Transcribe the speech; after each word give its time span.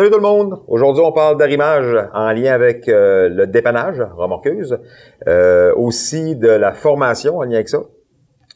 Salut 0.00 0.12
tout 0.12 0.16
le 0.16 0.22
monde! 0.22 0.62
Aujourd'hui, 0.66 1.02
on 1.04 1.12
parle 1.12 1.36
d'arrimage 1.36 1.94
en 2.14 2.32
lien 2.32 2.54
avec 2.54 2.88
euh, 2.88 3.28
le 3.28 3.46
dépannage, 3.46 4.00
remorqueuse, 4.16 4.78
euh, 5.26 5.74
aussi 5.76 6.36
de 6.36 6.48
la 6.48 6.72
formation 6.72 7.36
en 7.36 7.42
lien 7.42 7.56
avec 7.56 7.68
ça. 7.68 7.82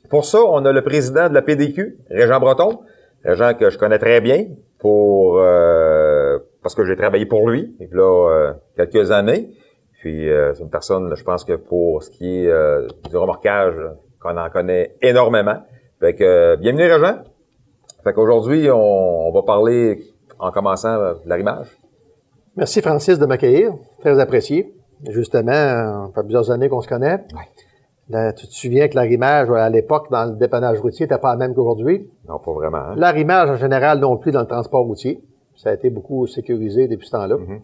Pour 0.08 0.24
ça, 0.24 0.38
on 0.42 0.64
a 0.64 0.72
le 0.72 0.80
président 0.80 1.28
de 1.28 1.34
la 1.34 1.42
PDQ, 1.42 1.98
Régent 2.08 2.40
Breton, 2.40 2.78
Régent 3.26 3.52
que 3.52 3.68
je 3.68 3.76
connais 3.76 3.98
très 3.98 4.22
bien 4.22 4.46
pour 4.78 5.38
euh, 5.38 6.38
parce 6.62 6.74
que 6.74 6.86
j'ai 6.86 6.96
travaillé 6.96 7.26
pour 7.26 7.50
lui, 7.50 7.76
et 7.78 7.90
là, 7.92 8.54
quelques 8.74 9.10
années. 9.10 9.50
Puis 10.00 10.26
c'est 10.54 10.62
une 10.62 10.70
personne, 10.70 11.14
je 11.14 11.24
pense 11.24 11.44
que 11.44 11.56
pour 11.56 12.02
ce 12.02 12.08
qui 12.08 12.46
est 12.46 13.10
du 13.10 13.16
remorquage, 13.18 13.74
qu'on 14.18 14.38
en 14.38 14.48
connaît 14.48 14.96
énormément. 15.02 15.58
Fait 16.00 16.14
que 16.14 16.56
bienvenue 16.56 16.90
Régent. 16.90 17.18
Fait 18.02 18.14
qu'aujourd'hui, 18.14 18.70
on, 18.70 19.28
on 19.28 19.30
va 19.30 19.42
parler 19.42 20.13
en 20.44 20.50
commençant 20.50 20.94
euh, 20.94 21.14
l'arrimage. 21.24 21.68
Merci 22.56 22.82
Francis 22.82 23.18
de 23.18 23.26
m'accueillir, 23.26 23.72
très 24.00 24.18
apprécié. 24.20 24.74
Justement, 25.08 25.52
ça 25.52 26.10
fait 26.14 26.22
plusieurs 26.22 26.50
années 26.50 26.68
qu'on 26.68 26.80
se 26.80 26.88
connaît. 26.88 27.24
tu 28.08 28.46
te 28.46 28.52
souviens 28.52 28.88
que 28.88 28.94
l'arrimage, 28.94 29.50
à 29.50 29.68
l'époque, 29.70 30.10
dans 30.10 30.26
le 30.26 30.36
dépannage 30.36 30.78
routier, 30.80 31.04
n'était 31.04 31.18
pas 31.18 31.32
le 31.32 31.38
même 31.38 31.54
qu'aujourd'hui? 31.54 32.08
Non, 32.28 32.38
pas 32.38 32.52
vraiment. 32.52 32.78
Hein. 32.78 32.94
L'arrimage, 32.96 33.50
en 33.50 33.56
général, 33.56 33.98
non 33.98 34.16
plus 34.16 34.30
dans 34.30 34.40
le 34.40 34.46
transport 34.46 34.84
routier. 34.84 35.20
Ça 35.56 35.70
a 35.70 35.74
été 35.74 35.90
beaucoup 35.90 36.26
sécurisé 36.26 36.86
depuis 36.86 37.06
ce 37.06 37.12
temps-là. 37.12 37.36
Mm-hmm. 37.36 37.60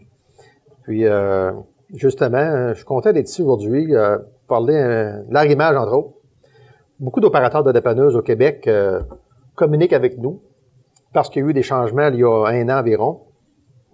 Puis, 0.83 1.05
euh, 1.05 1.51
justement, 1.93 2.69
je 2.69 2.73
suis 2.75 2.85
content 2.85 3.11
d'être 3.11 3.29
ici 3.29 3.41
aujourd'hui 3.41 3.95
euh, 3.95 4.17
pour 4.17 4.57
parler 4.57 4.73
de 4.73 5.33
l'arrimage, 5.33 5.77
entre 5.77 5.93
autres. 5.93 6.13
Beaucoup 6.99 7.21
d'opérateurs 7.21 7.63
de 7.63 7.71
dépanneuses 7.71 8.15
au 8.15 8.21
Québec 8.21 8.69
communiquent 9.55 9.93
avec 9.93 10.17
nous 10.19 10.41
parce 11.13 11.29
qu'il 11.29 11.43
y 11.43 11.45
a 11.45 11.49
eu 11.49 11.53
des 11.53 11.63
changements 11.63 12.07
il 12.07 12.19
y 12.19 12.23
a 12.23 12.45
un 12.47 12.69
an 12.69 12.79
environ. 12.79 13.21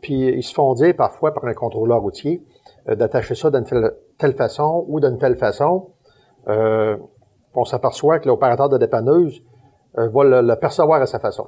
Puis 0.01 0.27
ils 0.27 0.43
se 0.43 0.53
font 0.53 0.73
dire 0.73 0.95
parfois 0.95 1.33
par 1.33 1.45
un 1.45 1.53
contrôleur 1.53 2.01
routier 2.01 2.43
euh, 2.89 2.95
d'attacher 2.95 3.35
ça 3.35 3.49
d'une 3.49 3.65
telle, 4.17 4.33
façon 4.33 4.85
ou 4.87 4.99
d'une 4.99 5.17
telle 5.17 5.37
façon. 5.37 5.89
Euh, 6.47 6.97
on 7.53 7.65
s'aperçoit 7.65 8.19
que 8.19 8.27
l'opérateur 8.27 8.69
de 8.69 8.77
dépanneuse 8.77 9.41
euh, 9.97 10.07
va 10.09 10.41
le, 10.41 10.55
percevoir 10.55 11.01
à 11.01 11.07
sa 11.07 11.19
façon. 11.19 11.47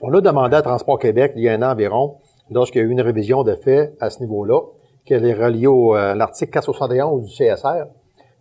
On 0.00 0.12
a 0.14 0.20
demandé 0.20 0.56
à 0.56 0.62
Transport 0.62 0.98
Québec 0.98 1.32
il 1.36 1.42
y 1.42 1.48
a 1.48 1.52
un 1.52 1.62
an 1.62 1.72
environ, 1.72 2.16
lorsqu'il 2.50 2.80
y 2.80 2.84
a 2.84 2.88
eu 2.88 2.90
une 2.90 3.02
révision 3.02 3.42
de 3.44 3.54
fait 3.54 3.94
à 4.00 4.08
ce 4.08 4.20
niveau-là, 4.20 4.60
qu'elle 5.04 5.24
est 5.26 5.34
reliée 5.34 5.68
à 5.96 6.14
l'article 6.14 6.52
471 6.52 7.24
du 7.24 7.30
CSR, 7.30 7.86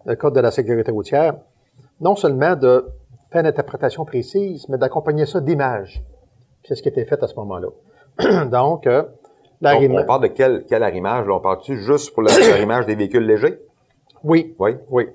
le 0.05 0.15
Code 0.15 0.33
de 0.33 0.39
la 0.39 0.51
sécurité 0.51 0.91
routière, 0.91 1.35
non 1.99 2.15
seulement 2.15 2.55
de 2.55 2.87
faire 3.31 3.41
une 3.41 3.47
interprétation 3.47 4.05
précise, 4.05 4.67
mais 4.69 4.77
d'accompagner 4.77 5.25
ça 5.25 5.39
d'images. 5.39 6.03
C'est 6.63 6.75
ce 6.75 6.81
qui 6.81 6.89
était 6.89 7.05
fait 7.05 7.21
à 7.21 7.27
ce 7.27 7.35
moment-là. 7.35 8.45
Donc, 8.45 8.87
euh, 8.87 9.03
l'arrimage... 9.61 10.03
On 10.03 10.07
parle 10.07 10.21
de 10.23 10.27
quel, 10.27 10.65
quel 10.65 10.83
arrimage? 10.83 11.27
Là? 11.27 11.35
On 11.35 11.39
parle-tu 11.39 11.77
juste 11.81 12.13
pour 12.13 12.23
l'arrimage 12.23 12.85
des 12.85 12.95
véhicules 12.95 13.25
légers? 13.25 13.59
Oui. 14.23 14.55
Oui? 14.59 14.75
Oui. 14.89 15.09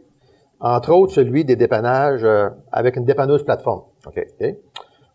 Entre 0.61 0.93
autres, 0.93 1.13
celui 1.13 1.45
des 1.45 1.57
dépannages 1.57 2.25
euh, 2.25 2.49
avec 2.73 2.97
une 2.97 3.05
dépanneuse 3.05 3.45
plateforme. 3.45 3.83
OK. 4.07 4.27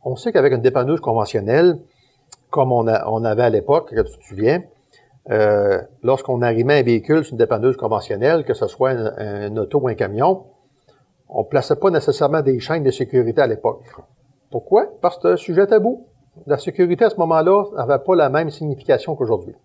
On 0.04 0.16
sait 0.16 0.32
qu'avec 0.32 0.54
une 0.54 0.62
dépanneuse 0.62 1.00
conventionnelle, 1.00 1.80
comme 2.50 2.72
on, 2.72 2.88
a, 2.88 3.08
on 3.09 3.24
avait 3.24 3.44
à 3.44 3.50
l'époque, 3.50 3.90
que 3.90 4.02
tu 4.02 4.18
te 4.18 4.24
souviens, 4.24 4.64
euh, 5.30 5.82
lorsqu'on 6.04 6.42
arrimait 6.42 6.80
un 6.80 6.84
véhicule 6.84 7.24
sur 7.24 7.34
une 7.34 7.38
dépanneuse 7.38 7.78
conventionnelle, 7.78 8.44
que 8.44 8.54
ce 8.54 8.68
soit 8.68 8.92
un, 8.92 9.14
un 9.18 9.58
auto 9.58 9.80
ou 9.80 9.88
un 9.88 9.94
camion, 9.94 10.46
on 11.30 11.44
plaçait 11.44 11.76
pas 11.76 11.90
nécessairement 11.90 12.42
des 12.42 12.59
chaînes 12.59 12.84
de 12.84 12.92
sécurité 12.92 13.42
à 13.42 13.48
l'époque. 13.48 13.84
Pourquoi? 14.50 14.88
Parce 15.02 15.18
que 15.18 15.30
c'est 15.30 15.34
un 15.34 15.38
sujet 15.38 15.68
tabou 15.68 16.08
la 16.46 16.58
sécurité 16.58 17.06
à 17.06 17.09
ce 17.09 17.18
moment-là 17.18 17.66
n'avait 17.75 18.03
pas 18.03 18.16
la 18.16 18.30
même 18.30 18.50
signification 18.50 19.16
qu'aujourd'hui. 19.16 19.56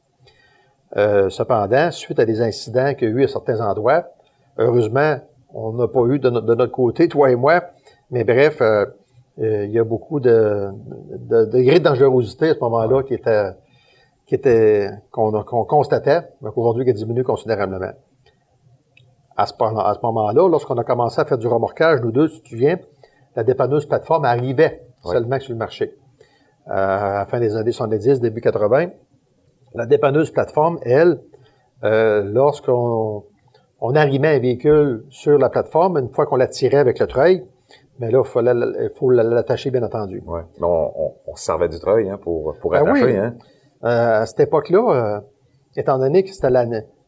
Euh, 0.97 1.29
cependant, 1.31 1.91
suite 1.91 2.19
à 2.19 2.25
des 2.25 2.41
incidents 2.41 2.95
qu'il 2.95 3.09
y 3.09 3.13
a 3.13 3.15
eu 3.15 3.25
à 3.25 3.29
certains 3.29 3.61
endroits, 3.61 4.05
heureusement, 4.59 5.17
on 5.53 5.73
n'a 5.73 5.89
pas 5.89 6.05
eu 6.07 6.19
de, 6.19 6.31
notre 6.31 6.73
côté, 6.73 7.09
toi 7.09 7.31
et 7.31 7.37
moi, 7.37 7.63
mais 8.11 8.25
bref, 8.25 8.61
euh, 8.61 8.87
euh, 9.39 9.65
il 9.67 9.73
y 9.73 9.79
a 9.79 9.85
beaucoup 9.85 10.21
de, 10.21 10.71
de, 11.19 11.45
degrés 11.45 11.79
de 11.79 11.85
dangerosité 11.85 12.51
à 12.51 12.55
ce 12.55 12.61
moment-là 12.61 13.03
qui 13.03 13.15
étaient 13.15 13.51
qui 14.27 14.35
était 14.35 14.91
qu'on 15.13 15.31
constatait, 15.67 16.23
mais 16.41 16.51
qu'aujourd'hui 16.51 16.85
qui 16.85 16.91
a 16.91 16.95
diminué 16.95 17.23
considérablement. 17.23 17.93
À 19.37 19.47
ce, 19.47 19.53
à 19.63 19.95
ce 19.95 20.01
moment-là, 20.03 20.49
lorsqu'on 20.49 20.77
a 20.79 20.83
commencé 20.83 21.21
à 21.21 21.25
faire 21.27 21.39
du 21.39 21.47
remorquage, 21.47 22.01
nous 22.01 22.11
deux, 22.11 22.27
si 22.27 22.39
tu 22.39 22.43
te 22.43 22.49
souviens, 22.49 22.77
la 23.37 23.45
dépanneuse 23.45 23.87
plateforme 23.87 24.25
arrivait 24.25 24.85
seulement 25.05 25.39
sur 25.39 25.53
le 25.53 25.59
marché 25.59 25.95
à 26.67 27.19
la 27.19 27.27
fin 27.27 27.41
des 27.41 27.57
années 27.57 27.73
70, 27.73 28.21
début 28.21 28.41
80. 28.41 28.91
La 29.75 29.87
dépanneuse 29.87 30.31
plateforme, 30.31 30.79
elle, 30.83 31.21
euh, 31.85 32.23
lorsqu'on 32.25 33.25
on 33.81 33.95
arrimait 33.95 34.37
un 34.37 34.39
véhicule 34.39 35.05
sur 35.11 35.39
la 35.39 35.51
plateforme, 35.51 35.99
une 35.99 36.09
fois 36.09 36.27
qu'on 36.27 36.37
la 36.37 36.49
tirait 36.49 36.79
avec 36.79 36.99
le 36.99 37.07
treuil, 37.07 37.47
mais 37.99 38.11
là, 38.11 38.23
il 38.23 38.91
faut 38.95 39.11
l'attacher, 39.11 39.71
bien 39.71 39.83
entendu. 39.83 40.23
Ouais. 40.27 40.43
On, 40.61 40.67
on, 40.67 41.15
on, 41.27 41.37
servait 41.37 41.69
du 41.69 41.79
treuil 41.79 42.11
hein, 42.11 42.19
pour, 42.21 42.55
pour 42.61 42.71
ben 42.71 42.87
attacher. 42.87 43.17
Hein? 43.17 43.35
Euh, 43.85 44.23
à 44.23 44.27
cette 44.27 44.41
époque-là, 44.41 44.91
euh, 44.91 45.21
étant 45.77 45.99
donné 45.99 46.23
que 46.23 46.31
c'était 46.31 46.49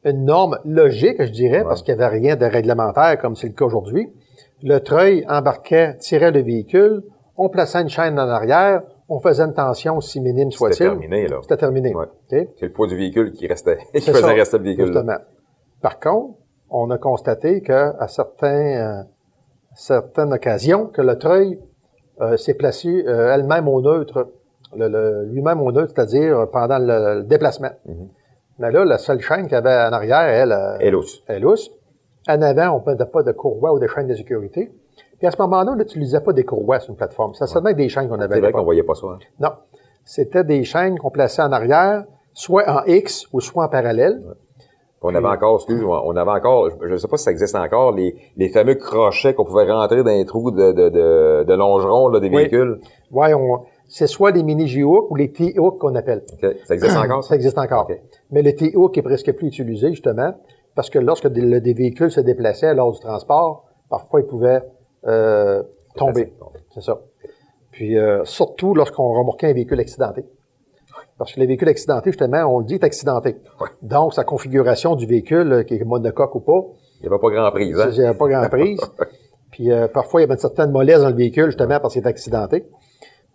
une 0.04 0.24
norme 0.24 0.58
logique, 0.64 1.22
je 1.22 1.30
dirais, 1.30 1.64
parce 1.64 1.82
qu'il 1.82 1.94
n'y 1.94 2.02
avait 2.02 2.18
rien 2.18 2.36
de 2.36 2.46
réglementaire 2.46 3.18
comme 3.18 3.36
c'est 3.36 3.48
le 3.48 3.54
cas 3.54 3.64
aujourd'hui, 3.64 4.12
le 4.62 4.78
treuil 4.78 5.24
embarquait, 5.28 5.96
tirait 5.98 6.30
le 6.30 6.40
véhicule, 6.40 7.02
on 7.36 7.48
plaçait 7.48 7.80
une 7.80 7.88
chaîne 7.88 8.18
en 8.18 8.28
arrière, 8.28 8.82
on 9.08 9.20
faisait 9.20 9.42
une 9.42 9.54
tension 9.54 10.00
si 10.00 10.20
minime 10.20 10.50
soit-il. 10.50 10.74
C'était 10.74 10.84
terminé, 10.90 11.26
là. 11.26 11.38
C'était 11.42 11.56
terminé. 11.56 11.94
C'est 12.28 12.48
le 12.60 12.72
poids 12.72 12.86
du 12.86 12.96
véhicule 12.96 13.32
qui 13.32 13.46
restait, 13.46 13.78
qui 13.94 14.00
faisait 14.00 14.32
rester 14.32 14.58
le 14.58 14.64
véhicule. 14.64 14.86
Justement. 14.86 15.16
Par 15.80 15.98
contre, 15.98 16.34
on 16.70 16.90
a 16.90 16.98
constaté 16.98 17.62
qu'à 17.62 17.94
certains, 18.08 19.00
euh, 19.00 19.02
certaines 19.74 20.32
occasions, 20.32 20.86
que 20.86 21.00
le 21.00 21.16
treuil 21.16 21.58
euh, 22.20 22.36
s'est 22.36 22.54
placé 22.54 22.88
euh, 23.06 23.32
elle-même 23.32 23.68
au 23.68 23.80
neutre, 23.80 24.28
le, 24.76 25.24
lui-même 25.24 25.62
au 25.62 25.72
neutre, 25.72 25.92
c'est-à-dire 25.94 26.46
pendant 26.52 26.78
le, 26.78 27.22
déplacement. 27.22 27.70
Mm-hmm. 27.88 28.08
Mais 28.58 28.72
là, 28.72 28.84
la 28.84 28.98
seule 28.98 29.20
chaîne 29.20 29.44
qu'il 29.44 29.52
y 29.52 29.54
avait 29.54 29.70
en 29.70 29.92
arrière, 29.92 30.20
elle, 30.20 30.54
est 30.80 30.90
lousse. 30.90 31.22
est 31.28 31.38
lousse. 31.38 31.70
En 32.28 32.42
avant, 32.42 32.82
on 32.84 32.90
ne 32.90 33.04
pas 33.04 33.22
de 33.22 33.32
courroie 33.32 33.72
ou 33.72 33.78
de 33.78 33.86
chaîne 33.86 34.08
de 34.08 34.14
sécurité. 34.14 34.70
Puis 35.18 35.26
à 35.26 35.30
ce 35.30 35.36
moment-là, 35.42 35.72
on 35.72 35.76
n'utilisait 35.76 36.20
pas 36.20 36.32
des 36.32 36.44
courroies 36.44 36.80
sur 36.80 36.90
une 36.90 36.96
plateforme. 36.96 37.34
Ça 37.34 37.46
seulement 37.46 37.72
des 37.72 37.88
chaînes 37.88 38.08
qu'on 38.08 38.20
avait. 38.20 38.34
C'est 38.34 38.40
vrai 38.40 38.52
qu'on 38.52 38.64
voyait 38.64 38.82
pas 38.82 38.94
ça. 38.94 39.06
Hein? 39.08 39.18
Non. 39.40 39.50
C'était 40.04 40.44
des 40.44 40.64
chaînes 40.64 40.98
qu'on 40.98 41.10
plaçait 41.10 41.42
en 41.42 41.52
arrière, 41.52 42.04
soit 42.32 42.64
en 42.68 42.84
X 42.86 43.26
ou 43.32 43.40
soit 43.40 43.64
en 43.64 43.68
parallèle. 43.68 44.22
On 45.02 45.14
avait 45.14 45.28
encore, 45.28 45.56
excuse 45.56 45.84
on 45.84 46.16
avait 46.16 46.30
encore, 46.30 46.70
je 46.82 46.92
ne 46.92 46.96
sais 46.96 47.06
pas 47.06 47.16
si 47.16 47.24
ça 47.24 47.30
existe 47.30 47.54
encore, 47.54 47.92
les, 47.92 48.16
les 48.36 48.48
fameux 48.48 48.74
crochets 48.74 49.32
qu'on 49.32 49.44
pouvait 49.44 49.70
rentrer 49.70 50.02
dans 50.02 50.10
les 50.10 50.24
trous 50.24 50.50
de, 50.50 50.72
de, 50.72 50.88
de, 50.88 51.44
de 51.44 51.54
longerons 51.54 52.08
là, 52.08 52.18
des 52.18 52.28
véhicules. 52.28 52.80
Oui, 53.12 53.28
c'est 53.86 54.06
soit 54.08 54.32
les 54.32 54.42
mini 54.42 54.66
G-Hook 54.66 55.10
ou 55.10 55.16
les 55.16 55.30
T-Hook 55.30 55.78
qu'on 55.78 55.94
appelle. 55.94 56.22
Ça 56.64 56.74
existe 56.74 56.96
encore? 56.96 57.22
ça? 57.22 57.34
Existe 57.36 57.58
encore. 57.58 57.88
Mais 58.30 58.42
le 58.42 58.54
T-Hook 58.54 58.98
est 58.98 59.02
presque 59.02 59.32
plus 59.32 59.48
utilisé, 59.48 59.90
justement, 59.90 60.34
parce 60.74 60.90
que 60.90 60.98
lorsque 60.98 61.28
des, 61.28 61.60
des 61.60 61.74
véhicules 61.74 62.10
se 62.10 62.20
déplaçaient 62.20 62.74
lors 62.74 62.92
du 62.92 63.00
transport, 63.00 63.66
parfois 63.88 64.20
ils 64.20 64.26
pouvaient 64.26 64.62
euh, 65.06 65.62
tomber. 65.96 66.32
C'est 66.74 66.82
ça. 66.82 67.00
Puis 67.70 67.96
euh, 67.96 68.24
surtout 68.24 68.74
lorsqu'on 68.74 69.12
remorquait 69.12 69.48
un 69.48 69.52
véhicule 69.52 69.80
accidenté. 69.80 70.24
Parce 71.16 71.32
que 71.32 71.40
les 71.40 71.46
véhicules 71.46 71.68
accidentés, 71.68 72.10
justement, 72.10 72.44
on 72.44 72.60
le 72.60 72.64
dit, 72.64 72.74
est 72.74 72.84
accidenté. 72.84 73.36
Donc, 73.82 74.14
sa 74.14 74.22
configuration 74.22 74.94
du 74.94 75.06
véhicule, 75.06 75.52
euh, 75.52 75.62
qui 75.64 75.74
est 75.74 75.84
monocoque 75.84 76.34
ou 76.36 76.40
pas. 76.40 76.60
Il 77.00 77.02
n'y 77.02 77.08
avait 77.08 77.20
pas 77.20 77.30
grand 77.30 77.50
prise, 77.50 77.78
hein? 77.78 77.88
Il 77.92 77.98
n'y 77.98 78.04
avait 78.04 78.18
pas 78.18 78.28
grand 78.28 78.48
prise. 78.48 78.80
Puis 79.50 79.70
parfois, 79.92 80.20
il 80.20 80.22
y 80.22 80.24
avait 80.24 80.34
une 80.34 80.40
certaine 80.40 80.70
mollesse 80.70 81.00
dans 81.00 81.08
le 81.08 81.16
véhicule, 81.16 81.46
justement, 81.46 81.80
parce 81.80 81.94
qu'il 81.94 82.02
est 82.04 82.08
accidenté. 82.08 82.66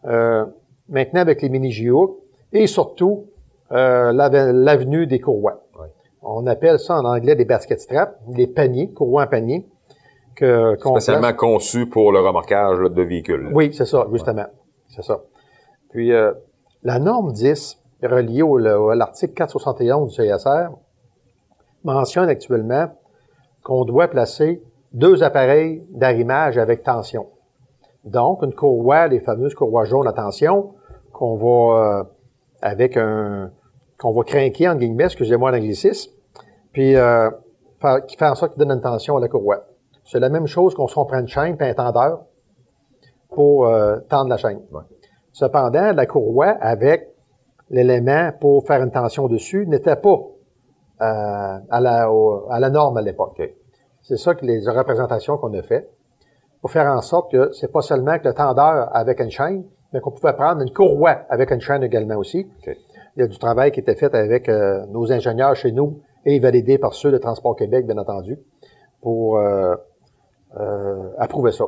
maintenant, 0.03 1.19
avec 1.19 1.41
les 1.41 1.49
mini 1.49 1.71
JO 1.71 2.21
et 2.53 2.67
surtout 2.67 3.25
l'avenue 3.69 5.05
des 5.07 5.19
courroies. 5.19 5.63
On 6.21 6.47
appelle 6.47 6.79
ça 6.79 6.95
en 6.95 7.03
anglais 7.03 7.35
des 7.35 7.43
basket 7.43 7.81
straps, 7.81 8.15
des 8.27 8.47
paniers, 8.47 8.91
courroies 8.93 9.23
en 9.23 9.27
panier 9.27 9.65
que 10.35 10.75
spécialement 10.79 11.33
conçu 11.33 11.87
pour 11.87 12.11
le 12.11 12.19
remorquage 12.19 12.79
de 12.79 13.01
véhicules. 13.01 13.49
Oui, 13.53 13.73
c'est 13.73 13.85
ça, 13.85 14.07
justement. 14.11 14.45
C'est 14.87 15.03
ça. 15.03 15.21
Puis 15.89 16.11
euh, 16.11 16.33
la 16.83 16.99
norme 16.99 17.31
10 17.31 17.79
reliée 18.03 18.41
au, 18.41 18.57
à 18.57 18.95
l'article 18.95 19.33
471 19.33 20.15
du 20.15 20.17
CSR 20.17 20.69
mentionne 21.83 22.29
actuellement 22.29 22.87
qu'on 23.63 23.85
doit 23.85 24.07
placer 24.07 24.61
deux 24.93 25.23
appareils 25.23 25.83
d'arrimage 25.89 26.57
avec 26.57 26.83
tension. 26.83 27.27
Donc, 28.03 28.43
une 28.43 28.53
courroie, 28.53 29.07
les 29.07 29.19
fameuses 29.19 29.55
courroies 29.55 29.85
jaunes 29.85 30.07
à 30.07 30.13
tension, 30.13 30.73
qu'on 31.13 31.35
va 31.35 31.99
euh, 31.99 32.03
avec 32.61 32.97
un 32.97 33.51
qu'on 33.99 34.11
va 34.11 34.23
craquer 34.23 34.67
en 34.67 34.75
guillemets, 34.75 35.05
excusez-moi 35.05 35.51
l'anglicisme, 35.51 36.11
puis 36.73 36.95
euh, 36.95 37.29
qui 38.07 38.17
fait 38.17 38.27
en 38.27 38.35
sorte 38.35 38.53
qu'il 38.53 38.59
donne 38.59 38.75
une 38.75 38.81
tension 38.81 39.15
à 39.15 39.21
la 39.21 39.29
courroie. 39.29 39.63
C'est 40.13 40.19
la 40.19 40.29
même 40.29 40.45
chose 40.45 40.75
qu'on 40.75 40.87
se 40.87 40.93
prend 40.93 41.19
une 41.19 41.27
chaîne 41.27 41.57
et 41.59 41.69
un 41.69 41.73
tendeur 41.73 42.25
pour 43.29 43.65
euh, 43.65 43.97
tendre 44.09 44.29
la 44.29 44.37
chaîne. 44.37 44.61
Cependant, 45.31 45.91
la 45.91 46.05
courroie 46.05 46.55
avec 46.61 47.09
l'élément 47.71 48.29
pour 48.39 48.63
faire 48.67 48.83
une 48.83 48.91
tension 48.91 49.27
dessus 49.27 49.65
n'était 49.65 49.95
pas 49.95 50.19
euh, 51.01 51.57
à, 51.67 51.81
la, 51.81 52.07
à 52.51 52.59
la 52.59 52.69
norme 52.69 52.97
à 52.97 53.01
l'époque. 53.01 53.41
C'est 54.03 54.17
ça 54.17 54.35
que 54.35 54.45
les 54.45 54.59
représentations 54.69 55.39
qu'on 55.39 55.51
a 55.57 55.63
fait 55.63 55.89
pour 56.61 56.69
faire 56.69 56.85
en 56.85 57.01
sorte 57.01 57.31
que 57.31 57.51
c'est 57.51 57.71
pas 57.71 57.81
seulement 57.81 58.19
que 58.19 58.27
le 58.27 58.35
tendeur 58.35 58.95
avec 58.95 59.19
une 59.19 59.31
chaîne, 59.31 59.63
mais 59.93 59.99
qu'on 59.99 60.11
pouvait 60.11 60.33
prendre 60.33 60.61
une 60.61 60.71
courroie 60.71 61.21
avec 61.29 61.49
une 61.49 61.61
chaîne 61.61 61.81
également 61.81 62.17
aussi. 62.17 62.47
Il 62.67 63.19
y 63.19 63.23
a 63.23 63.27
du 63.27 63.39
travail 63.39 63.71
qui 63.71 63.79
était 63.79 63.95
fait 63.95 64.13
avec 64.13 64.47
euh, 64.47 64.85
nos 64.91 65.11
ingénieurs 65.11 65.55
chez 65.55 65.71
nous 65.71 66.01
et 66.23 66.37
validé 66.37 66.77
par 66.77 66.93
ceux 66.93 67.11
de 67.11 67.17
Transport 67.17 67.55
Québec, 67.55 67.87
bien 67.87 67.97
entendu, 67.97 68.37
pour 69.01 69.39
euh, 69.39 69.75
euh, 70.59 71.09
approuver 71.17 71.51
ça. 71.51 71.65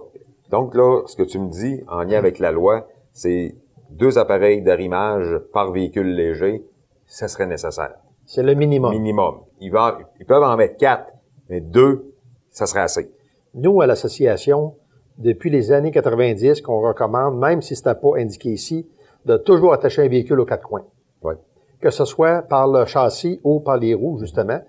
Donc 0.50 0.76
là, 0.76 1.02
ce 1.08 1.16
que 1.16 1.24
tu 1.24 1.40
me 1.40 1.50
dis 1.50 1.84
en 1.88 2.04
lien 2.04 2.18
avec 2.18 2.40
la 2.40 2.52
loi, 2.52 2.88
c'est 3.14 3.56
deux 3.90 4.18
appareils 4.18 4.62
d'arrimage 4.62 5.40
par 5.54 5.72
véhicule 5.72 6.14
léger, 6.14 6.64
ça 7.06 7.28
serait 7.28 7.48
nécessaire. 7.48 7.96
C'est 8.26 8.44
le 8.44 8.54
minimum. 8.54 8.92
Minimum. 8.92 9.42
Ils, 9.60 9.74
ils 10.20 10.26
peuvent 10.26 10.44
en 10.44 10.58
mettre 10.58 10.78
quatre, 10.78 11.14
mais 11.50 11.62
deux, 11.62 12.14
ça 12.50 12.66
serait 12.66 12.82
assez. 12.82 13.12
Nous, 13.54 13.82
à 13.82 13.88
l'association, 13.88 14.76
depuis 15.18 15.50
les 15.50 15.72
années 15.72 15.92
90, 15.92 16.62
qu'on 16.62 16.82
recommande, 16.82 17.38
même 17.40 17.62
si 17.62 17.76
ce 17.76 17.88
n'est 17.88 17.96
pas 17.96 18.18
indiqué 18.18 18.50
ici, 18.50 18.90
de 19.26 19.38
toujours 19.38 19.74
attacher 19.74 20.04
un 20.04 20.08
véhicule 20.08 20.40
aux 20.40 20.46
quatre 20.46 20.68
coins. 20.68 20.86
Ouais. 21.24 21.36
Que 21.80 21.90
ce 21.90 22.06
soit 22.06 22.42
par 22.44 22.68
le 22.68 22.86
châssis 22.86 23.40
ou 23.44 23.60
par 23.60 23.78
les 23.78 23.94
roues, 23.94 24.20
justement, 24.20 24.60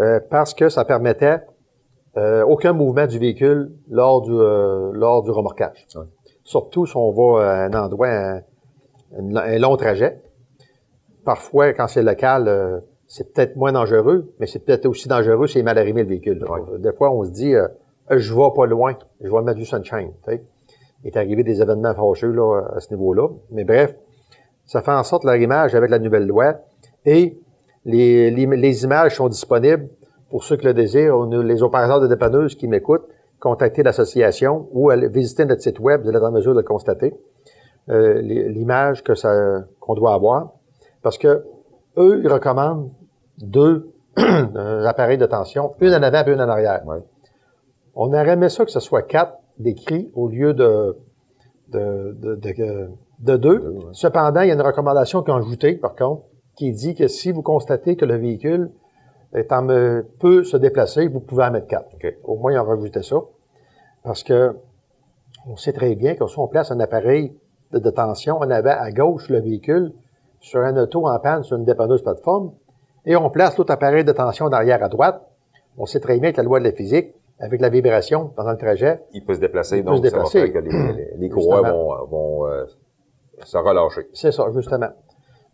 euh, 0.00 0.20
parce 0.30 0.54
que 0.54 0.68
ça 0.68 0.84
permettait 0.84 1.40
euh, 2.18 2.42
aucun 2.44 2.72
mouvement 2.72 3.06
du 3.06 3.18
véhicule 3.18 3.70
lors 3.88 4.22
du, 4.22 4.32
euh, 4.32 4.90
lors 4.92 5.22
du 5.22 5.30
remorquage. 5.30 5.86
Surtout 6.42 6.84
si 6.84 6.96
on 6.96 7.12
va 7.12 7.44
à 7.44 7.64
un 7.66 7.72
endroit, 7.74 8.08
un, 8.08 9.36
un 9.36 9.58
long 9.58 9.76
trajet. 9.76 10.20
Parfois, 11.24 11.72
quand 11.74 11.86
c'est 11.86 12.02
local, 12.02 12.48
euh, 12.48 12.80
c'est 13.06 13.32
peut-être 13.32 13.54
moins 13.56 13.72
dangereux, 13.72 14.32
mais 14.40 14.46
c'est 14.46 14.58
peut-être 14.64 14.86
aussi 14.86 15.06
dangereux 15.06 15.46
si 15.46 15.54
c'est 15.54 15.62
mal 15.62 15.78
arrimé 15.78 16.02
le 16.02 16.08
véhicule. 16.08 16.44
Des 16.78 16.92
fois, 16.92 17.10
on 17.12 17.24
se 17.24 17.30
dit, 17.30 17.54
je 18.10 18.34
vais 18.34 18.50
pas 18.54 18.66
loin, 18.66 18.96
je 19.20 19.30
vais 19.30 19.42
mettre 19.42 19.58
du 19.58 19.64
sunshine. 19.64 20.12
Il 21.04 21.08
est 21.08 21.16
arrivé 21.16 21.44
des 21.44 21.62
événements 21.62 21.94
fâcheux 21.94 22.32
là, 22.32 22.64
à 22.74 22.80
ce 22.80 22.92
niveau-là. 22.92 23.28
Mais 23.50 23.64
bref, 23.64 23.96
ça 24.66 24.82
fait 24.82 24.92
en 24.92 25.04
sorte 25.04 25.24
l'arrimage 25.24 25.74
avec 25.74 25.90
la 25.90 25.98
nouvelle 25.98 26.26
loi. 26.26 26.56
Et 27.06 27.38
les, 27.84 28.30
les 28.30 28.84
images 28.84 29.16
sont 29.16 29.28
disponibles 29.28 29.88
pour 30.30 30.44
ceux 30.44 30.56
qui 30.56 30.66
le 30.66 30.74
désirent, 30.74 31.24
les 31.26 31.62
opérateurs 31.62 32.00
de 32.00 32.06
dépanneuses 32.06 32.54
qui 32.54 32.68
m'écoutent, 32.68 33.08
contacter 33.40 33.82
l'association 33.82 34.68
ou 34.72 34.90
visiter 35.10 35.44
notre 35.44 35.62
site 35.62 35.80
web, 35.80 36.02
vous 36.02 36.08
allez 36.08 36.18
être 36.18 36.24
en 36.24 36.32
mesure 36.32 36.52
de 36.52 36.60
le 36.60 36.64
constater, 36.64 37.14
euh, 37.88 38.20
l'image 38.20 39.02
que 39.02 39.14
ça 39.14 39.62
qu'on 39.80 39.94
doit 39.94 40.14
avoir. 40.14 40.52
Parce 41.02 41.18
que 41.18 41.44
eux, 41.96 42.20
ils 42.22 42.28
recommandent 42.28 42.90
deux 43.38 43.90
appareils 44.16 45.18
de 45.18 45.26
tension, 45.26 45.74
une 45.80 45.94
en 45.94 46.02
avant 46.02 46.26
et 46.26 46.32
une 46.32 46.40
en 46.40 46.48
arrière. 46.48 46.82
On 47.94 48.08
aurait 48.08 48.30
aimé 48.30 48.48
ça 48.48 48.64
que 48.64 48.70
ce 48.70 48.80
soit 48.80 49.02
quatre 49.02 49.38
décrits 49.58 50.10
au 50.14 50.28
lieu 50.28 50.54
de, 50.54 50.96
de, 51.68 52.16
de, 53.20 53.36
deux. 53.36 53.76
Cependant, 53.92 54.42
il 54.42 54.48
y 54.48 54.50
a 54.50 54.54
une 54.54 54.62
recommandation 54.62 55.22
qui 55.22 55.30
est 55.30 55.34
ajoutée, 55.34 55.74
par 55.74 55.94
contre, 55.94 56.22
qui 56.56 56.72
dit 56.72 56.94
que 56.94 57.08
si 57.08 57.32
vous 57.32 57.42
constatez 57.42 57.96
que 57.96 58.04
le 58.04 58.16
véhicule 58.16 58.70
étant 59.34 59.66
peut 60.18 60.44
se 60.44 60.56
déplacer, 60.56 61.08
vous 61.08 61.20
pouvez 61.20 61.44
en 61.44 61.50
mettre 61.50 61.66
quatre. 61.66 61.88
Au 62.24 62.36
moins, 62.36 62.60
on 62.60 62.64
rajouté 62.64 63.02
ça. 63.02 63.16
Parce 64.02 64.22
que 64.22 64.56
on 65.46 65.56
sait 65.56 65.72
très 65.72 65.94
bien 65.94 66.14
que 66.14 66.26
si 66.26 66.38
on 66.38 66.48
place 66.48 66.70
un 66.70 66.80
appareil 66.80 67.34
de 67.72 67.78
détention 67.78 68.38
en 68.38 68.50
avant 68.50 68.76
à 68.78 68.90
gauche 68.90 69.28
le 69.28 69.40
véhicule 69.40 69.92
sur 70.40 70.60
un 70.60 70.76
auto 70.76 71.06
en 71.06 71.18
panne 71.18 71.42
sur 71.42 71.56
une 71.56 71.64
dépanneuse 71.64 72.02
plateforme 72.02 72.52
et 73.04 73.16
on 73.16 73.30
place 73.30 73.56
l'autre 73.56 73.72
appareil 73.72 74.04
de 74.04 74.12
tension 74.12 74.48
d'arrière 74.48 74.82
à 74.82 74.88
droite, 74.88 75.22
on 75.76 75.86
sait 75.86 76.00
très 76.00 76.18
bien 76.18 76.32
que 76.32 76.38
la 76.38 76.42
loi 76.42 76.58
de 76.58 76.64
la 76.64 76.72
physique, 76.72 77.14
avec 77.38 77.60
la 77.60 77.68
vibration 77.68 78.28
pendant 78.34 78.50
le 78.50 78.58
trajet, 78.58 79.00
il 79.12 79.24
peut 79.24 79.34
se 79.34 79.40
déplacer, 79.40 79.82
donc 79.82 80.04
ça 80.04 80.18
va 80.18 80.24
faire 80.26 80.52
que 80.52 80.58
les, 80.58 81.14
les, 81.16 81.28
courroies 81.28 81.62
vont, 81.70 82.04
vont 82.06 82.46
euh, 82.46 82.64
se 83.44 83.56
relâcher. 83.56 84.08
C'est 84.12 84.32
ça, 84.32 84.46
justement. 84.52 84.90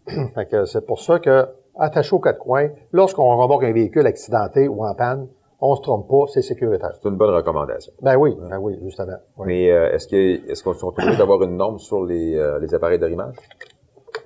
c'est 0.65 0.87
pour 0.87 1.01
ça 1.01 1.19
que 1.19 1.47
attaché 1.77 2.15
aux 2.15 2.21
quatre 2.21 2.39
coins. 2.39 2.69
Lorsqu'on 2.93 3.37
remorque 3.37 3.65
un 3.65 3.73
véhicule 3.73 4.07
accidenté 4.07 4.69
ou 4.69 4.85
en 4.85 4.95
panne, 4.95 5.29
on 5.61 5.77
se 5.77 5.83
trompe 5.83 6.09
pas, 6.09 6.27
c'est 6.33 6.43
sécuritaire. 6.43 6.93
C'est 7.01 7.09
une 7.09 7.17
bonne 7.17 7.35
recommandation. 7.35 7.93
Ben 8.03 8.17
oui, 8.17 8.37
ben 8.39 8.59
oui, 8.59 8.79
justement. 8.83 9.17
Mais 9.45 9.71
euh, 9.71 9.93
est-ce 9.93 10.09
que 10.09 10.51
est-ce 10.51 10.63
qu'on 10.63 10.75
est 10.75 10.85
obligé 10.85 11.17
d'avoir 11.17 11.43
une 11.43 11.57
norme 11.57 11.79
sur 11.79 12.05
les, 12.05 12.37
euh, 12.37 12.59
les 12.59 12.75
appareils 12.75 12.99
d'arrimage? 12.99 13.37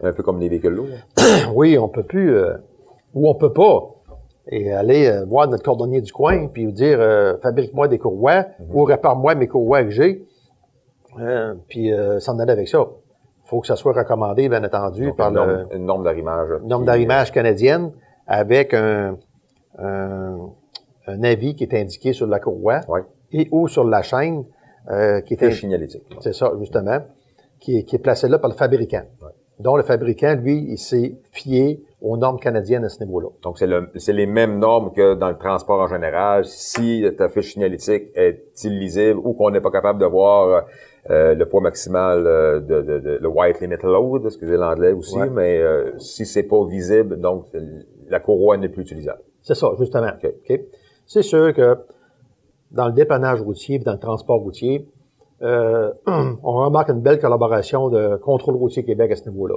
Un 0.02 0.12
peu 0.12 0.22
comme 0.22 0.40
les 0.40 0.48
véhicules 0.48 0.72
lourds? 0.72 0.86
oui, 1.54 1.78
on 1.78 1.88
peut 1.88 2.02
plus, 2.02 2.34
euh, 2.34 2.54
ou 3.14 3.28
on 3.28 3.34
peut 3.34 3.52
pas, 3.52 3.94
et 4.48 4.72
aller 4.72 5.22
voir 5.28 5.46
notre 5.48 5.62
cordonnier 5.62 6.00
du 6.00 6.12
coin, 6.12 6.48
puis 6.48 6.72
dire 6.72 6.98
fabrique-moi 7.42 7.86
des 7.86 7.98
courroies, 7.98 8.46
mhm. 8.58 8.74
ou 8.74 8.84
répare-moi 8.84 9.34
mes 9.34 9.46
courroies 9.46 9.84
que 9.84 9.90
j'ai, 9.90 10.26
puis 11.68 11.92
s'en 12.18 12.38
aller 12.38 12.52
avec 12.52 12.66
ça 12.66 12.88
faut 13.48 13.60
que 13.60 13.66
ça 13.66 13.76
soit 13.76 13.94
recommandé, 13.94 14.48
bien 14.48 14.62
entendu, 14.62 15.12
par 15.14 15.28
une 15.28 15.34
norme, 15.36 15.66
une 15.72 15.86
norme 15.86 16.04
d'arrimage. 16.04 16.48
Une 16.60 16.68
norme 16.68 16.84
d'arrimage 16.84 17.32
canadienne 17.32 17.92
avec 18.26 18.74
un, 18.74 19.16
un, 19.78 20.50
un, 21.06 21.22
avis 21.24 21.54
qui 21.54 21.64
est 21.64 21.74
indiqué 21.74 22.12
sur 22.12 22.26
la 22.26 22.40
courroie 22.40 22.80
et 23.32 23.48
ou 23.50 23.66
sur 23.66 23.84
la 23.84 24.02
chaîne 24.02 24.44
euh, 24.90 25.22
qui 25.22 25.34
est 25.34 25.50
signalétique. 25.50 26.04
C'est 26.20 26.34
ça, 26.34 26.52
justement, 26.58 26.98
qui 27.58 27.78
est, 27.78 27.84
qui 27.84 27.96
est 27.96 28.00
placé 28.00 28.28
là 28.28 28.38
par 28.38 28.50
le 28.50 28.56
fabricant. 28.56 29.04
Ouais. 29.22 29.30
Donc, 29.58 29.78
le 29.78 29.82
fabricant, 29.82 30.34
lui, 30.34 30.66
il 30.68 30.78
s'est 30.78 31.18
fié 31.32 31.82
aux 32.00 32.16
normes 32.16 32.38
canadiennes 32.38 32.84
à 32.84 32.88
ce 32.88 33.02
niveau-là. 33.02 33.28
Donc, 33.42 33.58
c'est, 33.58 33.66
le, 33.66 33.90
les 34.08 34.26
mêmes 34.26 34.58
normes 34.58 34.92
que 34.92 35.14
dans 35.14 35.30
le 35.30 35.36
transport 35.36 35.80
en 35.80 35.88
général. 35.88 36.44
Si 36.44 37.04
ta 37.16 37.28
fiche 37.28 37.52
signalétique 37.52 38.04
est 38.14 38.64
illisible 38.64 39.18
ou 39.22 39.32
qu'on 39.32 39.50
n'est 39.50 39.60
pas 39.60 39.70
capable 39.70 40.00
de 40.00 40.06
voir 40.06 40.64
euh, 41.10 41.34
le 41.34 41.46
poids 41.46 41.60
maximal 41.60 42.26
euh, 42.26 42.60
de, 42.60 42.82
de, 42.82 42.98
de, 43.00 43.18
le 43.20 43.28
white 43.28 43.60
limit 43.60 43.76
load, 43.82 44.26
excusez 44.26 44.56
l'anglais 44.56 44.92
aussi, 44.92 45.18
mais 45.32 45.58
euh, 45.58 45.98
si 45.98 46.24
c'est 46.24 46.44
pas 46.44 46.64
visible, 46.66 47.18
donc 47.18 47.46
la 48.08 48.20
courroie 48.20 48.56
n'est 48.56 48.68
plus 48.68 48.82
utilisable. 48.82 49.20
C'est 49.42 49.54
ça, 49.54 49.68
justement. 49.78 50.10
C'est 51.06 51.22
sûr 51.22 51.52
que 51.54 51.78
dans 52.70 52.86
le 52.86 52.92
dépannage 52.92 53.40
routier, 53.40 53.78
dans 53.78 53.92
le 53.92 53.98
transport 53.98 54.40
routier, 54.40 54.86
euh, 55.42 55.92
on 56.06 56.52
remarque 56.52 56.90
une 56.90 57.00
belle 57.00 57.20
collaboration 57.20 57.88
de 57.88 58.16
Contrôle 58.16 58.56
routier 58.56 58.84
Québec 58.84 59.10
à 59.12 59.16
ce 59.16 59.28
niveau-là. 59.28 59.54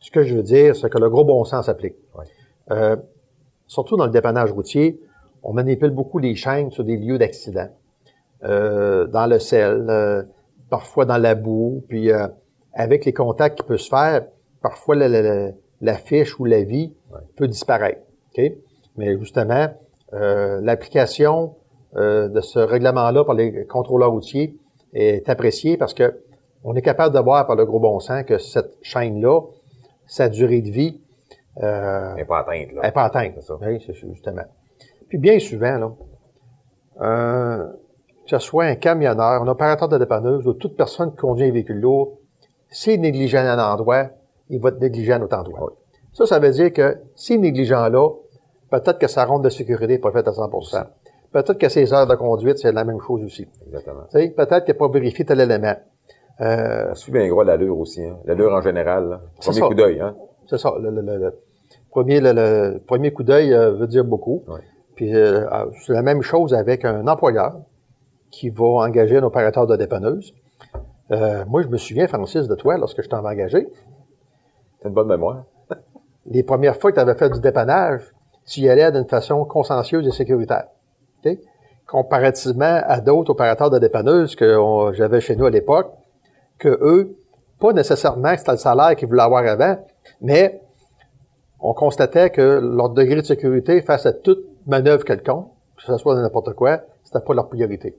Ce 0.00 0.10
que 0.10 0.22
je 0.24 0.34
veux 0.34 0.42
dire, 0.42 0.74
c'est 0.74 0.90
que 0.90 0.98
le 0.98 1.08
gros 1.08 1.24
bon 1.24 1.44
sens 1.44 1.66
s'applique. 1.66 1.96
Euh, 2.70 2.96
surtout 3.66 3.96
dans 3.96 4.06
le 4.06 4.10
dépannage 4.10 4.50
routier, 4.52 5.00
on 5.42 5.52
manipule 5.52 5.90
beaucoup 5.90 6.18
les 6.18 6.34
chaînes 6.34 6.70
sur 6.70 6.84
des 6.84 6.96
lieux 6.96 7.18
d'accident. 7.18 7.68
Euh, 8.42 9.06
dans 9.06 9.26
le 9.26 9.38
sel, 9.38 9.86
euh, 9.90 10.22
parfois 10.70 11.04
dans 11.04 11.18
la 11.18 11.34
boue, 11.34 11.84
puis 11.88 12.10
euh, 12.10 12.26
avec 12.72 13.04
les 13.04 13.12
contacts 13.12 13.58
qui 13.58 13.64
peuvent 13.64 13.78
se 13.78 13.88
faire, 13.88 14.26
parfois 14.62 14.96
la, 14.96 15.52
la, 15.80 15.94
fiche 15.94 16.38
ou 16.40 16.46
la 16.46 16.62
vie 16.62 16.94
peut 17.36 17.48
disparaître. 17.48 18.00
Mais 18.96 19.18
justement, 19.18 19.68
l'application 20.12 21.54
de 21.94 22.40
ce 22.40 22.58
règlement-là 22.58 23.24
par 23.24 23.34
les 23.34 23.66
contrôleurs 23.66 24.10
routiers 24.10 24.56
est 24.94 25.28
appréciée 25.28 25.76
parce 25.76 25.94
que 25.94 26.22
on 26.62 26.74
est 26.74 26.82
capable 26.82 27.14
de 27.14 27.20
voir 27.20 27.46
par 27.46 27.56
le 27.56 27.64
gros 27.64 27.80
bon 27.80 27.98
sens 28.00 28.24
que 28.24 28.38
cette 28.38 28.76
chaîne-là, 28.82 29.40
sa 30.10 30.28
durée 30.28 30.60
de 30.60 30.70
vie 30.70 31.00
euh, 31.62 32.14
n'est 32.14 32.24
pas 32.24 32.40
atteinte. 32.40 32.72
Là. 32.72 32.82
n'est 32.82 32.92
pas 32.92 33.04
atteinte. 33.04 33.32
C'est 33.36 33.46
ça. 33.46 33.54
Oui, 33.62 33.82
c'est 33.86 33.94
justement. 33.94 34.42
Puis 35.08 35.18
bien 35.18 35.38
souvent, 35.38 35.78
là, 35.78 35.92
euh, 37.00 37.66
que 38.24 38.30
ce 38.30 38.38
soit 38.38 38.64
un 38.64 38.74
camionneur, 38.74 39.42
un 39.42 39.48
opérateur 39.48 39.88
de 39.88 39.98
dépanneuse 39.98 40.46
ou 40.46 40.54
toute 40.54 40.76
personne 40.76 41.12
qui 41.12 41.18
conduit 41.18 41.46
un 41.46 41.52
véhicule 41.52 41.80
lourd, 41.80 42.18
s'il 42.68 42.94
est 42.94 42.98
négligent 42.98 43.36
à 43.36 43.52
un 43.52 43.72
endroit, 43.72 44.08
il 44.48 44.60
va 44.60 44.70
être 44.70 44.80
négligent 44.80 45.12
à 45.12 45.16
un 45.16 45.22
autre 45.22 45.36
endroit. 45.36 45.72
Ça, 46.12 46.26
ça 46.26 46.40
veut 46.40 46.50
dire 46.50 46.72
que 46.72 46.98
s'il 47.14 47.36
est 47.36 47.38
négligent 47.38 47.88
là, 47.88 48.08
peut-être 48.70 48.98
que 48.98 49.06
sa 49.06 49.24
ronde 49.24 49.44
de 49.44 49.48
sécurité 49.48 49.94
n'est 49.94 49.98
pas 49.98 50.12
faite 50.12 50.26
à 50.26 50.32
100% 50.32 50.86
Peut-être 51.32 51.58
que 51.58 51.68
ses 51.68 51.92
heures 51.92 52.08
de 52.08 52.14
conduite, 52.16 52.58
c'est 52.58 52.72
la 52.72 52.82
même 52.82 53.00
chose 53.00 53.22
aussi. 53.22 53.46
Exactement. 53.64 54.02
Peut-être 54.12 54.64
qu'il 54.64 54.74
n'a 54.74 54.78
pas 54.78 54.88
vérifié 54.88 55.24
tel 55.24 55.38
élément. 55.38 55.76
Euh, 56.40 56.94
suit 56.94 57.12
bien 57.12 57.28
gros 57.28 57.42
l'allure 57.42 57.78
aussi. 57.78 58.02
Hein. 58.04 58.16
L'allure 58.24 58.52
en 58.52 58.60
général. 58.60 59.20
Premier 59.40 59.60
coup 59.60 59.74
d'œil. 59.74 60.00
Hein? 60.00 60.16
C'est 60.48 60.58
ça. 60.58 60.74
Le, 60.80 60.90
le, 60.90 61.02
le, 61.02 61.34
premier, 61.90 62.20
le, 62.20 62.78
premier 62.86 63.12
coup 63.12 63.22
d'œil 63.22 63.52
euh, 63.52 63.72
veut 63.72 63.86
dire 63.86 64.04
beaucoup. 64.04 64.42
Puis 64.94 65.14
euh, 65.14 65.46
ah, 65.50 65.66
c'est 65.84 65.92
la 65.92 66.02
même 66.02 66.22
chose 66.22 66.54
avec 66.54 66.84
un 66.84 67.06
employeur 67.06 67.60
qui 68.30 68.48
va 68.48 68.64
engager 68.64 69.18
un 69.18 69.22
opérateur 69.22 69.66
de 69.66 69.76
dépanneuse. 69.76 70.32
Euh, 71.10 71.44
moi, 71.46 71.62
je 71.62 71.68
me 71.68 71.76
souviens, 71.76 72.06
Francis, 72.06 72.46
de 72.46 72.54
toi, 72.54 72.78
lorsque 72.78 73.02
je 73.02 73.08
t'avais 73.08 73.28
engagé. 73.28 73.66
T'as 74.80 74.88
une 74.88 74.94
bonne 74.94 75.08
mémoire. 75.08 75.44
les 76.26 76.44
premières 76.44 76.76
fois 76.76 76.90
que 76.92 76.96
tu 76.96 77.00
avais 77.00 77.16
fait 77.16 77.30
du 77.30 77.40
dépannage, 77.40 78.02
tu 78.46 78.60
y 78.60 78.68
allais 78.68 78.90
d'une 78.92 79.06
façon 79.06 79.44
consciencieuse 79.44 80.06
et 80.06 80.12
sécuritaire 80.12 80.66
comparativement 81.86 82.80
à 82.84 83.00
d'autres 83.00 83.32
opérateurs 83.32 83.68
de 83.68 83.78
dépanneuses 83.78 84.36
que 84.36 84.56
j'avais 84.92 85.20
chez 85.20 85.34
nous 85.34 85.46
à 85.46 85.50
l'époque, 85.50 85.92
que 86.60 86.68
eux, 86.68 87.16
pas 87.58 87.72
nécessairement 87.72 88.32
que 88.32 88.38
c'était 88.38 88.52
le 88.52 88.58
salaire 88.58 88.94
qu'ils 88.94 89.08
voulaient 89.08 89.22
avoir 89.22 89.44
avant, 89.44 89.76
mais 90.20 90.60
on 91.60 91.74
constatait 91.74 92.30
que 92.30 92.60
leur 92.62 92.90
degré 92.90 93.16
de 93.16 93.26
sécurité 93.26 93.82
face 93.82 94.06
à 94.06 94.12
toute 94.12 94.44
manœuvre 94.66 95.04
quelconque, 95.04 95.48
que 95.76 95.82
ce 95.82 95.96
soit 95.96 96.14
n'importe 96.14 96.54
quoi, 96.54 96.80
c'était 97.02 97.24
pas 97.24 97.34
leur 97.34 97.48
priorité. 97.48 97.96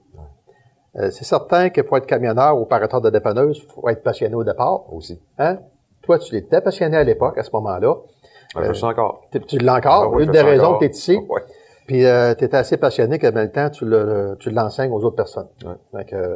Euh, 0.97 1.09
c'est 1.09 1.23
certain 1.23 1.69
que 1.69 1.81
pour 1.81 1.97
être 1.97 2.05
camionneur 2.05 2.57
ou 2.57 2.63
opérateur 2.63 3.01
de 3.01 3.09
dépanneuse, 3.09 3.61
il 3.63 3.71
faut 3.71 3.87
être 3.87 4.03
passionné 4.03 4.35
au 4.35 4.43
départ. 4.43 4.91
Aussi. 4.93 5.19
Hein? 5.37 5.59
Toi, 6.01 6.19
tu 6.19 6.33
l'étais 6.33 6.59
passionné 6.59 6.97
à 6.97 7.03
l'époque, 7.03 7.37
à 7.37 7.43
ce 7.43 7.51
moment-là. 7.53 7.95
Ah, 8.55 8.63
je 8.63 8.67
le 8.69 8.73
sens 8.73 8.91
encore. 8.91 9.21
Tu, 9.47 9.57
l'as 9.59 9.75
encore. 9.75 10.03
Ah 10.03 10.09
oui, 10.09 10.23
Une 10.23 10.31
des 10.31 10.41
le 10.41 10.49
raisons 10.49 10.73
que 10.73 10.79
tu 10.79 10.85
es 10.85 10.89
ici. 10.89 11.17
Ouais. 11.29 11.41
Puis 11.87 12.05
euh, 12.05 12.35
tu 12.35 12.43
étais 12.43 12.57
assez 12.57 12.75
passionné 12.75 13.19
qu'à 13.19 13.31
même 13.31 13.51
temps, 13.51 13.69
tu 13.69 13.85
le 13.85 14.35
tu 14.39 14.49
l'enseignes 14.49 14.91
aux 14.91 15.03
autres 15.03 15.15
personnes. 15.15 15.47
Ouais. 15.63 15.75
Donc, 15.93 16.13
euh, 16.13 16.35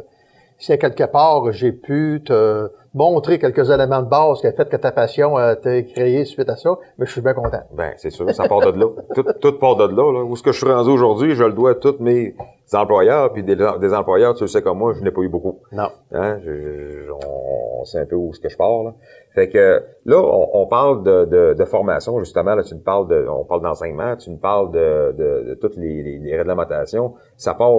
si 0.58 0.72
à 0.72 0.76
quelque 0.78 1.04
part 1.04 1.52
j'ai 1.52 1.72
pu 1.72 2.22
te 2.24 2.70
montrer 2.94 3.38
quelques 3.38 3.68
éléments 3.70 4.00
de 4.02 4.08
base 4.08 4.40
qui 4.40 4.46
a 4.46 4.52
fait 4.52 4.68
que 4.70 4.76
ta 4.76 4.90
passion 4.90 5.36
a 5.36 5.52
été 5.52 5.84
créée 5.84 6.24
suite 6.24 6.48
à 6.48 6.56
ça, 6.56 6.70
mais 6.96 7.04
je 7.04 7.12
suis 7.12 7.20
bien 7.20 7.34
content. 7.34 7.60
Ben, 7.76 7.92
c'est 7.98 8.08
sûr, 8.08 8.30
ça 8.34 8.48
part 8.48 8.60
de 8.72 8.78
là. 8.80 8.86
Tout, 9.14 9.22
tout 9.38 9.52
part 9.58 9.76
de 9.76 9.84
là, 9.84 10.12
là. 10.12 10.24
Où 10.24 10.34
ce 10.34 10.42
que 10.42 10.52
je 10.52 10.56
suis 10.64 10.72
rendu 10.72 10.88
aujourd'hui, 10.88 11.34
je 11.34 11.44
le 11.44 11.52
dois 11.52 11.72
à 11.72 11.74
tous 11.74 11.96
mes 12.00 12.34
employeurs, 12.72 13.32
puis 13.34 13.42
des, 13.42 13.54
des 13.54 13.94
employeurs, 13.94 14.34
tu 14.34 14.44
le 14.44 14.48
sais 14.48 14.62
comme 14.62 14.78
moi, 14.78 14.94
je 14.94 15.02
n'ai 15.02 15.10
pas 15.10 15.20
eu 15.20 15.28
beaucoup. 15.28 15.58
Non. 15.72 15.88
Hein? 16.12 16.38
Je, 16.42 16.52
je- 16.52 17.10
on, 17.10 17.80
on 17.80 17.84
sait 17.84 17.98
un 17.98 18.06
peu 18.06 18.16
où 18.16 18.32
ce 18.32 18.40
que 18.40 18.48
je 18.48 18.56
pars, 18.56 18.82
là. 18.82 18.94
Fait 19.34 19.50
que 19.50 19.82
là, 20.06 20.16
on, 20.18 20.48
on 20.62 20.66
parle 20.66 21.02
de, 21.02 21.26
de, 21.26 21.54
de 21.54 21.64
formation, 21.66 22.18
justement, 22.20 22.54
là, 22.54 22.62
tu 22.62 22.74
me 22.74 22.80
parles 22.80 23.08
de, 23.08 23.26
on 23.28 23.44
parle 23.44 23.60
d'enseignement, 23.60 24.16
tu 24.16 24.30
me 24.30 24.38
parles 24.38 24.70
de, 24.70 25.12
de, 25.18 25.48
de 25.50 25.54
toutes 25.60 25.76
les, 25.76 26.02
les, 26.02 26.18
les 26.18 26.36
réglementations. 26.38 27.12
Ça 27.36 27.52
part 27.52 27.72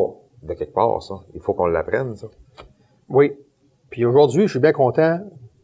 de 0.44 0.54
quelque 0.54 0.74
part, 0.74 1.02
ça. 1.02 1.16
Il 1.34 1.42
faut 1.42 1.54
qu'on 1.54 1.66
l'apprenne, 1.68 2.16
ça. 2.16 2.28
Oui. 3.10 3.34
Puis 3.90 4.06
aujourd'hui, 4.06 4.44
je 4.44 4.52
suis 4.52 4.60
bien 4.60 4.74
content 4.74 5.20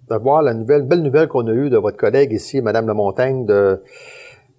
de 0.10 0.16
voir 0.16 0.42
la 0.42 0.54
nouvelle, 0.54 0.84
belle 0.84 1.02
nouvelle 1.02 1.28
qu'on 1.28 1.48
a 1.48 1.54
eue 1.54 1.70
de 1.70 1.78
votre 1.78 1.98
collègue 1.98 2.32
ici, 2.34 2.62
Madame 2.62 2.88
Lemontagne 2.88 3.46
de, 3.46 3.82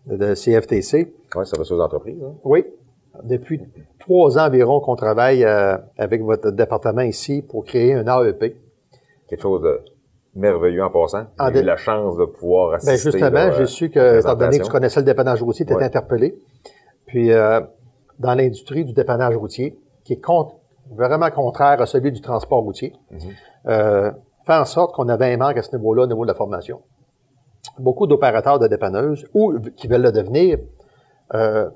de, 0.06 0.34
CFTC. 0.34 1.12
Ouais, 1.34 1.44
ça 1.44 1.56
va 1.56 1.64
sur 1.64 1.76
les 1.76 1.82
entreprises, 1.82 2.22
hein. 2.22 2.34
Oui. 2.44 2.64
Depuis 3.22 3.60
trois 4.00 4.38
ans 4.38 4.46
environ 4.46 4.80
qu'on 4.80 4.96
travaille 4.96 5.44
euh, 5.44 5.76
avec 5.98 6.22
votre 6.22 6.50
département 6.50 7.02
ici 7.02 7.42
pour 7.42 7.64
créer 7.64 7.94
un 7.94 8.06
AEP. 8.06 8.56
Quelque 9.28 9.40
chose 9.40 9.62
de 9.62 9.80
merveilleux 10.34 10.82
en 10.82 10.90
passant. 10.90 11.26
En 11.38 11.52
J'ai 11.52 11.60
eu 11.60 11.62
la 11.62 11.76
chance 11.76 12.16
de 12.16 12.24
pouvoir 12.24 12.74
assister. 12.74 13.10
Ben 13.10 13.12
justement, 13.12 13.30
là, 13.30 13.50
j'ai 13.52 13.62
euh, 13.62 13.66
su 13.66 13.88
que, 13.90 14.18
étant 14.18 14.34
donné 14.34 14.58
que 14.58 14.64
tu 14.64 14.70
connaissais 14.70 14.98
le 14.98 15.06
dépannage 15.06 15.42
routier, 15.42 15.64
tu 15.64 15.72
étais 15.72 15.78
Ouais. 15.78 15.86
interpellé. 15.86 16.36
Puis, 17.06 17.30
euh, 17.32 17.60
dans 18.18 18.34
l'industrie 18.34 18.84
du 18.84 18.92
dépannage 18.94 19.36
routier, 19.36 19.78
qui 20.04 20.12
est 20.14 20.20
contre- 20.20 20.56
vraiment 20.90 21.30
contraire 21.30 21.80
à 21.80 21.86
celui 21.86 22.12
du 22.12 22.20
transport 22.20 22.62
routier, 22.62 22.94
Mhm. 23.10 23.18
euh, 23.68 24.12
fait 24.46 24.54
en 24.54 24.64
sorte 24.66 24.94
qu'on 24.94 25.08
avait 25.08 25.32
un 25.32 25.36
manque 25.38 25.56
à 25.56 25.62
ce 25.62 25.74
niveau-là, 25.74 26.02
au 26.02 26.06
niveau 26.06 26.22
de 26.24 26.28
la 26.28 26.34
formation. 26.34 26.80
Beaucoup 27.78 28.06
d'opérateurs 28.06 28.58
de 28.58 28.66
dépanneuses, 28.68 29.26
ou 29.34 29.58
qui 29.76 29.88
veulent 29.88 30.02
le 30.02 30.12
devenir, 30.12 30.58
euh, 31.34 31.70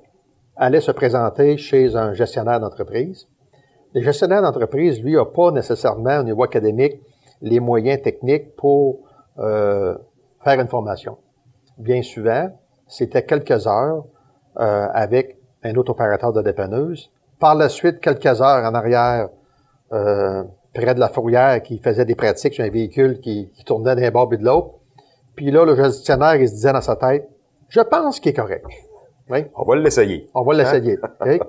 allaient 0.57 0.83
se 0.83 0.93
présenter 0.93 1.57
chez 1.57 1.97
un 1.97 2.13
gestionnaire 2.13 2.61
d'entreprise. 2.61 3.27
Le 3.95 4.03
gestionnaire 4.03 4.43
d'entreprise, 4.43 5.03
lui, 5.03 5.15
n'a 5.15 5.25
pas 5.25 5.51
nécessairement, 5.51 6.19
au 6.19 6.23
niveau 6.25 6.43
académique, 6.45 7.01
les 7.41 7.61
moyens 7.61 8.03
techniques 8.03 8.55
pour 8.57 8.99
euh, 9.39 9.97
faire 10.45 10.61
une 10.61 10.69
formation. 10.69 11.17
Bien 11.79 12.03
souvent, 12.03 12.51
c'était 12.87 13.25
quelques 13.25 13.67
heures 13.67 14.05
euh, 14.59 14.87
avec 14.93 15.39
un 15.63 15.75
autre 15.77 15.93
opérateur 15.93 16.33
de 16.33 16.43
dépanneuse. 16.43 17.11
Par 17.39 17.55
la 17.55 17.69
suite, 17.69 18.01
quelques 18.01 18.27
heures 18.27 18.65
en 18.65 18.75
arrière, 18.75 19.29
euh, 19.93 20.43
près 20.75 20.95
de 20.95 21.01
la 21.01 21.09
fourrière, 21.09 21.63
qui 21.63 21.79
faisait 21.79 22.05
des 22.05 22.15
pratiques 22.15 22.55
sur 22.55 22.65
un 22.65 22.71
véhicule 22.71 23.21
qui, 23.21 23.51
qui 23.55 23.65
tournait 23.65 23.95
d'un 23.95 24.11
bord 24.11 24.33
et 24.33 24.37
de 24.37 24.45
l'autre. 24.45 24.71
Puis 25.35 25.51
là, 25.51 25.65
le 25.65 25.77
gestionnaire, 25.77 26.37
il 26.37 26.49
se 26.49 26.55
disait 26.55 26.73
dans 26.73 26.81
sa 26.81 26.97
tête, 26.97 27.29
je 27.69 27.81
pense 27.81 28.19
qu'il 28.21 28.31
est 28.31 28.35
correct. 28.35 28.67
Oui. 29.31 29.45
On 29.55 29.65
va 29.65 29.77
l'essayer. 29.77 30.29
On 30.35 30.43
va 30.43 30.55
l'essayer. 30.55 30.99
OK? 31.21 31.41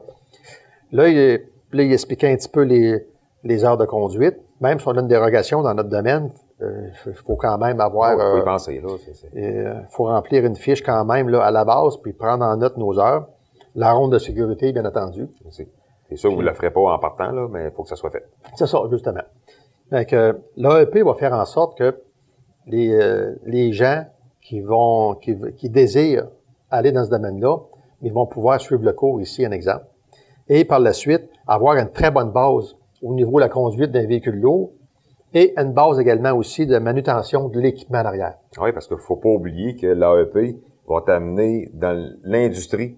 Là, 0.92 1.08
il, 1.08 1.42
là, 1.72 1.84
il 1.84 1.94
expliquait 1.94 2.32
un 2.32 2.36
petit 2.36 2.50
peu 2.50 2.62
les, 2.62 3.06
les 3.44 3.66
heures 3.66 3.78
de 3.78 3.86
conduite. 3.86 4.38
Même 4.62 4.80
si 4.80 4.88
on 4.88 4.92
a 4.92 5.00
une 5.00 5.08
dérogation 5.08 5.62
dans 5.62 5.74
notre 5.74 5.90
domaine, 5.90 6.30
il 6.62 7.14
faut 7.26 7.36
quand 7.36 7.58
même 7.58 7.80
avoir... 7.80 8.14
Il 8.14 8.20
faut 8.20 8.38
y 8.38 8.42
euh, 8.42 8.44
penser, 8.44 8.82
là. 8.82 8.90
il 9.34 9.86
faut 9.92 10.06
remplir 10.06 10.46
une 10.46 10.58
fiche 10.58 10.84
quand 10.84 11.06
même 11.06 11.30
là, 11.30 11.44
à 11.44 11.52
la 11.52 11.64
base, 11.64 11.98
puis 11.98 12.12
prendre 12.12 12.44
en 12.44 12.58
note 12.58 12.76
nos 12.78 13.00
heures. 13.00 13.28
La 13.76 13.94
ronde 13.94 14.12
de 14.12 14.20
sécurité, 14.20 14.74
bien 14.74 14.84
entendu. 14.84 15.28
C'est 15.52 15.70
c'est 16.10 16.16
sûr, 16.16 16.34
vous 16.34 16.42
ne 16.42 16.48
le 16.48 16.54
ferez 16.54 16.72
pas 16.72 16.82
en 16.82 17.00
partant, 17.00 17.32
là, 17.32 17.48
mais 17.50 17.66
il 17.66 17.72
faut 17.72 17.84
que 17.84 17.90
ça 17.90 17.96
soit 17.96 18.10
fait. 18.10 18.26
C'est 18.56 18.68
ça, 18.68 18.80
justement. 18.90 19.22
Donc, 19.92 20.12
l'AEP 20.58 21.04
va 21.04 21.14
faire 21.14 21.34
en 21.34 21.46
sorte 21.46 21.78
que 21.78 22.02
les, 22.68 22.94
euh, 22.94 23.36
les 23.46 23.74
gens 23.74 24.06
qui 24.42 24.62
vont, 24.62 25.16
qui, 25.16 25.36
qui 25.58 25.70
désirent 25.70 26.28
aller 26.72 26.92
dans 26.92 27.06
ce 27.06 27.10
domaine-là, 27.10 27.58
ils 28.02 28.14
vont 28.14 28.26
pouvoir 28.26 28.60
suivre 28.62 28.84
le 28.84 28.94
cours 28.94 29.22
ici, 29.22 29.46
un 29.46 29.52
exemple. 29.52 29.86
Et 30.48 30.66
par 30.66 30.80
la 30.80 30.94
suite, 30.94 31.30
avoir 31.48 31.76
une 31.76 31.90
très 31.90 32.12
bonne 32.12 32.32
base 32.32 32.76
au 33.02 33.14
niveau 33.14 33.36
de 33.36 33.42
la 33.42 33.50
conduite 33.50 33.92
d'un 33.92 34.06
véhicule 34.06 34.40
lourd 34.40 34.72
et 35.34 35.54
une 35.58 35.74
base 35.74 36.00
également 36.00 36.32
aussi 36.34 36.66
de 36.66 36.78
manutention 36.80 37.50
de 37.50 37.60
l'équipement 37.60 38.00
en 38.00 38.06
arrière. 38.06 38.38
Oui, 38.60 38.72
parce 38.72 38.88
qu'il 38.88 38.98
faut 38.98 39.16
pas 39.16 39.30
oublier 39.30 39.76
que 39.76 39.88
l'AEP 39.88 40.58
va 40.88 41.02
t'amener 41.02 41.70
dans 41.74 42.12
l'industrie 42.24 42.98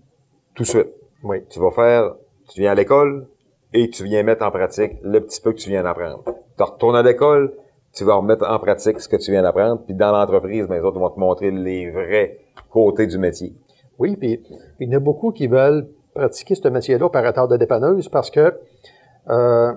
tout 0.55 0.63
de 0.63 0.67
suite. 0.67 0.87
Oui. 1.23 1.43
Tu 1.49 1.59
vas 1.59 1.71
faire, 1.71 2.15
tu 2.53 2.61
viens 2.61 2.71
à 2.71 2.75
l'école 2.75 3.27
et 3.73 3.89
tu 3.89 4.03
viens 4.03 4.23
mettre 4.23 4.43
en 4.45 4.51
pratique 4.51 4.93
le 5.03 5.19
petit 5.21 5.41
peu 5.41 5.51
que 5.53 5.57
tu 5.57 5.69
viens 5.69 5.83
d'apprendre. 5.83 6.23
Tu 6.57 6.63
retournes 6.63 6.95
à 6.95 7.03
l'école, 7.03 7.53
tu 7.93 8.03
vas 8.03 8.15
remettre 8.15 8.45
en 8.49 8.59
pratique 8.59 8.99
ce 8.99 9.07
que 9.09 9.15
tu 9.17 9.31
viens 9.31 9.41
d'apprendre, 9.43 9.81
puis 9.85 9.93
dans 9.95 10.11
l'entreprise, 10.11 10.67
ben, 10.67 10.75
les 10.75 10.81
autres 10.81 10.99
vont 10.99 11.09
te 11.09 11.19
montrer 11.19 11.51
les 11.51 11.89
vrais 11.89 12.37
côtés 12.69 13.07
du 13.07 13.17
métier. 13.17 13.53
Oui, 13.99 14.15
puis 14.17 14.41
il 14.79 14.89
y 14.89 14.93
en 14.93 14.97
a 14.97 14.99
beaucoup 14.99 15.31
qui 15.31 15.47
veulent 15.47 15.87
pratiquer 16.13 16.55
ce 16.55 16.67
métier-là, 16.67 17.05
opérateur 17.05 17.47
de 17.47 17.57
dépanneuse, 17.57 18.09
parce 18.09 18.29
que 18.31 18.57
euh, 19.29 19.73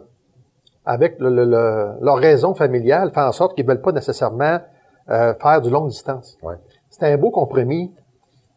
avec 0.84 1.18
le- 1.18 1.30
le- 1.30 1.44
le- 1.44 1.92
leur 2.04 2.16
raison 2.18 2.54
familiale, 2.54 3.10
fait 3.12 3.20
en 3.20 3.32
sorte 3.32 3.54
qu'ils 3.54 3.66
veulent 3.66 3.80
pas 3.82 3.92
nécessairement 3.92 4.58
euh, 5.10 5.34
faire 5.34 5.60
du 5.60 5.70
longue 5.70 5.88
distance. 5.88 6.38
Ouais. 6.42 6.54
C'est 6.90 7.04
un 7.04 7.16
beau 7.18 7.30
compromis, 7.30 7.92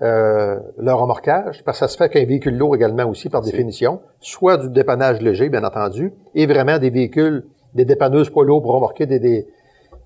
euh, 0.02 0.60
le 0.78 0.94
remorquage, 0.94 1.64
parce 1.64 1.80
que 1.80 1.86
ça 1.86 1.88
se 1.88 1.98
fait 1.98 2.10
qu'un 2.10 2.26
véhicule 2.26 2.56
lourd 2.58 2.76
également 2.76 3.06
aussi, 3.06 3.30
par 3.30 3.42
définition, 3.42 4.02
soit 4.20 4.58
du 4.58 4.70
dépannage 4.70 5.22
léger, 5.22 5.50
bien 5.50 5.64
entendu, 5.64 6.14
et 6.36 6.46
vraiment 6.46 6.78
des 6.78 6.90
véhicules, 6.92 7.46
des 7.74 7.86
dépanneuses 7.86 8.30
poids 8.30 8.46
lourds 8.46 8.62
pour 8.62 8.74
remorquer 8.74 9.06
des, 9.08 9.20
des, 9.20 9.48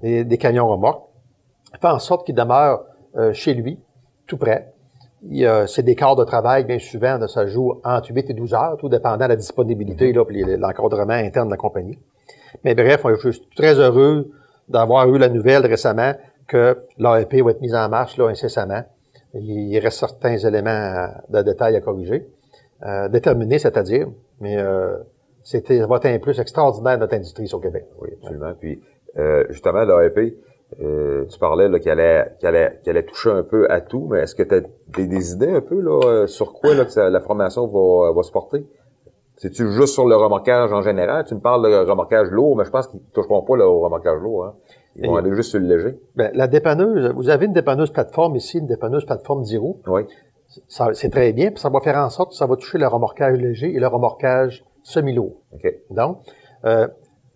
des, 0.01 0.23
des 0.23 0.37
camions 0.37 0.67
remorques, 0.67 1.03
fait 1.81 1.87
en 1.87 1.99
sorte 1.99 2.25
qu'il 2.25 2.35
demeure 2.35 2.83
euh, 3.17 3.33
chez 3.33 3.53
lui, 3.53 3.79
tout 4.27 4.37
près. 4.37 4.71
A- 5.43 5.67
C'est 5.67 5.83
des 5.83 5.95
quarts 5.95 6.15
de 6.15 6.23
travail, 6.23 6.63
bien 6.63 6.79
souvent, 6.79 7.19
de 7.19 7.27
ça 7.27 7.45
joue 7.45 7.79
entre 7.83 8.11
8 8.11 8.29
et 8.29 8.33
12 8.33 8.53
heures, 8.53 8.77
tout 8.77 8.89
dépendant 8.89 9.25
de 9.25 9.29
la 9.29 9.35
disponibilité, 9.35 10.13
là, 10.13 10.23
puis 10.25 10.43
les- 10.43 10.57
l'encadrement 10.57 11.13
interne 11.13 11.47
de 11.47 11.51
la 11.51 11.57
compagnie. 11.57 11.99
Mais 12.63 12.75
bref, 12.75 13.05
je 13.23 13.29
suis 13.29 13.41
très 13.55 13.75
heureux 13.79 14.31
d'avoir 14.69 15.07
eu 15.09 15.17
la 15.17 15.27
nouvelle 15.29 15.65
récemment 15.65 16.13
que 16.47 16.77
l'AEP 16.97 17.41
va 17.43 17.51
être 17.51 17.61
mise 17.61 17.75
en 17.75 17.87
marche 17.89 18.17
là, 18.17 18.27
incessamment. 18.29 18.83
Il 19.33 19.77
reste 19.79 19.99
certains 19.99 20.37
éléments 20.37 21.07
de 21.29 21.41
détail 21.41 21.75
à 21.75 21.81
corriger. 21.81 22.27
Euh, 22.83 23.09
c'est-à-dire, 23.59 24.07
mais 24.39 24.57
euh, 24.57 24.97
c'était 25.43 25.77
être 25.77 26.05
un 26.05 26.19
plus 26.19 26.39
extraordinaire 26.39 26.95
de 26.95 27.01
notre 27.01 27.15
industrie 27.15 27.47
sur 27.47 27.61
Québec. 27.61 27.85
Oui, 27.99 28.09
absolument. 28.17 28.53
Puis, 28.59 28.81
euh, 29.17 29.45
justement, 29.49 29.83
l'AEP, 29.83 30.37
euh, 30.81 31.25
tu 31.25 31.39
parlais 31.39 31.67
qu'elle 31.79 31.99
allait, 31.99 32.31
qu'elle 32.39 32.55
allait, 32.55 32.79
allait 32.85 33.03
toucher 33.03 33.29
un 33.29 33.43
peu 33.43 33.69
à 33.69 33.81
tout, 33.81 34.07
mais 34.09 34.19
est-ce 34.19 34.35
que 34.35 34.43
tu 34.43 34.55
as 34.55 34.61
des, 34.87 35.33
idées 35.33 35.51
un 35.51 35.61
peu 35.61 35.79
là, 35.79 35.99
euh, 36.03 36.27
sur 36.27 36.53
quoi 36.53 36.73
là, 36.73 36.85
que 36.85 36.99
la 36.99 37.19
formation 37.19 37.67
va, 37.67 38.11
va 38.13 38.23
se 38.23 38.31
porter? 38.31 38.65
C'est-tu 39.37 39.71
juste 39.71 39.93
sur 39.93 40.07
le 40.07 40.15
remorquage 40.15 40.71
en 40.71 40.81
général? 40.81 41.25
Tu 41.25 41.33
me 41.33 41.39
parles 41.39 41.67
de 41.67 41.89
remorquage 41.89 42.29
lourd, 42.29 42.55
mais 42.55 42.63
je 42.63 42.69
pense 42.69 42.87
qu'ils 42.87 42.99
ne 42.99 43.05
toucheront 43.13 43.41
pas 43.41 43.57
là, 43.57 43.67
au 43.67 43.79
remorquage 43.79 44.19
lourd. 44.21 44.45
Hein? 44.45 44.53
Ils 44.95 45.07
vont 45.07 45.15
Et- 45.17 45.19
aller 45.21 45.33
juste 45.35 45.51
sur 45.51 45.59
le 45.59 45.67
léger. 45.67 45.97
Ben, 46.15 46.31
la 46.33 46.47
dépanneuse, 46.47 47.13
vous 47.15 47.29
avez 47.29 47.45
une 47.45 47.53
dépanneuse 47.53 47.91
plateforme 47.91 48.35
ici, 48.35 48.57
une 48.59 48.67
dépanneuse 48.67 49.05
plateforme 49.05 49.43
10 49.43 49.57
Oui. 49.87 50.01
Ça, 50.67 50.89
c'est 50.93 51.09
très 51.09 51.31
bien, 51.31 51.49
puis 51.51 51.59
ça 51.59 51.69
va 51.69 51.79
faire 51.79 51.95
en 51.95 52.09
sorte 52.09 52.31
que 52.31 52.35
ça 52.35 52.45
va 52.45 52.57
toucher 52.57 52.77
le 52.77 52.87
remorquage 52.87 53.37
léger 53.39 53.73
et 53.73 53.79
le 53.79 53.87
remorquage 53.87 54.65
semi-lourd. 54.83 55.37
OK. 55.53 55.73
Donc, 55.91 56.17
euh, 56.65 56.87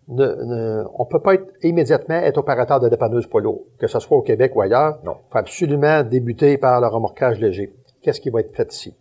ne, 0.10 0.26
ne- 0.26 0.84
on 1.00 1.06
peut 1.06 1.22
pas 1.22 1.36
être 1.36 1.48
immédiatement 1.64 2.16
être 2.16 2.38
opérateur 2.38 2.80
de 2.82 2.90
dépanneuse 2.90 3.26
poids 3.28 3.40
lourd, 3.42 3.64
que 3.80 3.88
ce 3.88 4.00
soit 4.00 4.18
au 4.18 4.22
Québec 4.22 4.52
ou 4.56 4.62
ailleurs. 4.62 5.00
Non. 5.06 5.14
Il 5.30 5.32
faut 5.32 5.38
absolument 5.38 6.04
débuter 6.04 6.58
par 6.58 6.82
le 6.82 6.88
remorquage 6.88 7.40
léger. 7.40 7.74
Qu'est-ce 8.02 8.20
qui 8.20 8.30
va 8.30 8.42
être 8.42 8.54
fait 8.54 8.72
ici? 8.74 8.94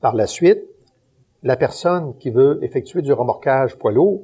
Par 0.00 0.14
la 0.14 0.26
suite, 0.28 0.62
la 1.42 1.56
personne 1.56 2.14
qui 2.18 2.30
veut 2.30 2.60
effectuer 2.62 3.02
du 3.02 3.12
remorquage 3.12 3.76
poids 3.76 3.90
lourd, 3.92 4.22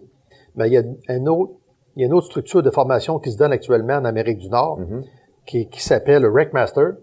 ben, 0.54 0.66
il 0.66 0.73
y 0.75 0.78
a 0.78 0.83
un 1.09 1.26
autre, 1.26 1.52
il 1.96 2.00
y 2.00 2.04
a 2.04 2.06
une 2.06 2.14
autre 2.14 2.26
structure 2.26 2.62
de 2.62 2.70
formation 2.70 3.18
qui 3.18 3.30
se 3.32 3.38
donne 3.38 3.52
actuellement 3.52 3.94
en 3.94 4.04
Amérique 4.04 4.38
du 4.38 4.48
Nord, 4.48 4.78
Mhm. 4.80 5.04
qui, 5.46 5.68
qui 5.68 5.82
s'appelle 5.82 6.22
le 6.22 6.28
Wreckmaster. 6.30 6.94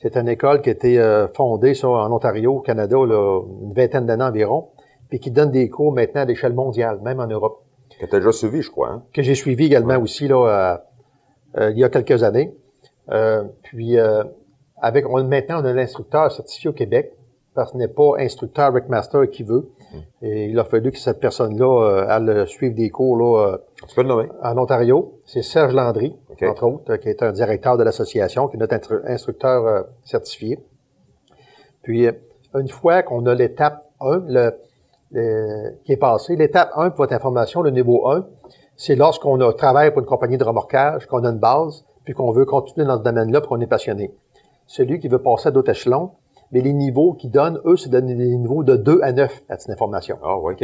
C'est 0.00 0.16
une 0.16 0.28
école 0.28 0.62
qui 0.62 0.68
a 0.68 0.72
été 0.72 0.98
euh, 1.00 1.26
fondée 1.28 1.74
ça, 1.74 1.88
en 1.88 2.12
Ontario, 2.12 2.56
au 2.56 2.60
Canada, 2.60 2.96
là, 3.04 3.42
une 3.62 3.72
vingtaine 3.72 4.06
d'années 4.06 4.24
environ, 4.24 4.68
puis 5.08 5.18
qui 5.20 5.30
donne 5.30 5.50
des 5.50 5.68
cours 5.68 5.92
maintenant 5.92 6.22
à 6.22 6.24
l'échelle 6.24 6.54
mondiale, 6.54 7.00
même 7.02 7.18
en 7.20 7.26
Europe, 7.26 7.62
Que 7.98 8.06
tu 8.06 8.14
as 8.14 8.18
déjà 8.18 8.30
suivi, 8.32 8.62
je 8.62 8.70
crois. 8.70 8.90
Hein? 8.90 9.02
que 9.12 9.22
j'ai 9.22 9.34
suivi 9.34 9.66
également 9.66 9.96
aussi 9.98 10.28
là, 10.28 10.36
euh, 11.56 11.60
euh, 11.60 11.70
il 11.70 11.78
y 11.78 11.84
a 11.84 11.88
quelques 11.88 12.22
années. 12.22 12.54
Euh, 13.10 13.42
puis, 13.62 13.98
euh, 13.98 14.22
avec, 14.80 15.08
on, 15.08 15.22
maintenant, 15.24 15.60
on 15.62 15.64
a 15.64 15.72
l'instructeur 15.72 16.30
certifié 16.30 16.70
au 16.70 16.72
Québec, 16.74 17.12
parce 17.58 17.72
que 17.72 17.78
ce 17.78 17.82
n'est 17.82 17.88
pas 17.92 18.12
instructeur 18.18 18.72
Rickmaster 18.72 19.28
qui 19.30 19.42
veut. 19.42 19.68
Et 20.22 20.46
il 20.46 20.58
a 20.58 20.64
fallu 20.64 20.90
que 20.92 20.98
cette 20.98 21.18
personne-là 21.20 21.82
euh, 21.82 22.06
aille 22.08 22.46
suivre 22.48 22.74
des 22.74 22.90
cours 22.90 23.16
là, 23.16 23.52
euh, 23.54 23.58
Tu 23.88 23.94
peux 23.94 24.02
le 24.02 24.08
nommer? 24.08 24.28
en 24.42 24.56
Ontario. 24.58 25.14
C'est 25.26 25.42
Serge 25.42 25.72
Landry, 25.74 26.14
entre 26.50 26.64
autres, 26.66 26.96
qui 26.96 27.08
est 27.08 27.22
un 27.22 27.32
directeur 27.32 27.76
de 27.76 27.82
l'association, 27.84 28.48
qui 28.48 28.56
est 28.56 28.60
notre 28.60 28.74
instru- 28.76 29.02
instructeur 29.06 29.66
euh, 29.66 29.82
certifié. 30.04 30.58
Puis, 31.82 32.06
une 32.54 32.68
fois 32.68 33.02
qu'on 33.02 33.26
a 33.26 33.34
l'étape 33.34 33.84
1, 34.00 34.22
le, 34.26 34.52
le- 35.12 35.70
qui 35.84 35.92
est 35.92 35.96
passée, 35.96 36.36
l'étape 36.36 36.70
1 36.76 36.90
pour 36.90 36.98
votre 37.04 37.14
information, 37.14 37.62
le 37.62 37.70
niveau 37.70 38.08
1, 38.08 38.26
c'est 38.76 38.94
lorsqu'on 38.94 39.36
travaille 39.52 39.90
pour 39.90 40.00
une 40.00 40.06
compagnie 40.06 40.38
de 40.38 40.44
remorquage, 40.44 41.06
qu'on 41.06 41.24
a 41.24 41.30
une 41.30 41.38
base, 41.38 41.84
puis 42.04 42.14
qu'on 42.14 42.30
veut 42.30 42.44
continuer 42.44 42.86
dans 42.86 42.98
ce 42.98 43.02
domaine-là, 43.02 43.40
puis 43.40 43.48
qu'on 43.48 43.60
est 43.60 43.66
passionné. 43.66 44.12
Celui 44.66 45.00
qui 45.00 45.08
veut 45.08 45.20
passer 45.22 45.48
à 45.48 45.50
d'autres 45.50 45.70
échelons, 45.70 46.10
mais 46.52 46.60
les 46.60 46.72
niveaux 46.72 47.12
qu'ils 47.14 47.30
donnent, 47.30 47.60
eux, 47.64 47.76
c'est 47.76 47.90
des 47.90 48.00
niveaux 48.02 48.62
de 48.62 48.76
2 48.76 49.00
à 49.02 49.12
9 49.12 49.42
à 49.48 49.58
cette 49.58 49.70
information. 49.70 50.18
Ah, 50.22 50.38
oui. 50.38 50.54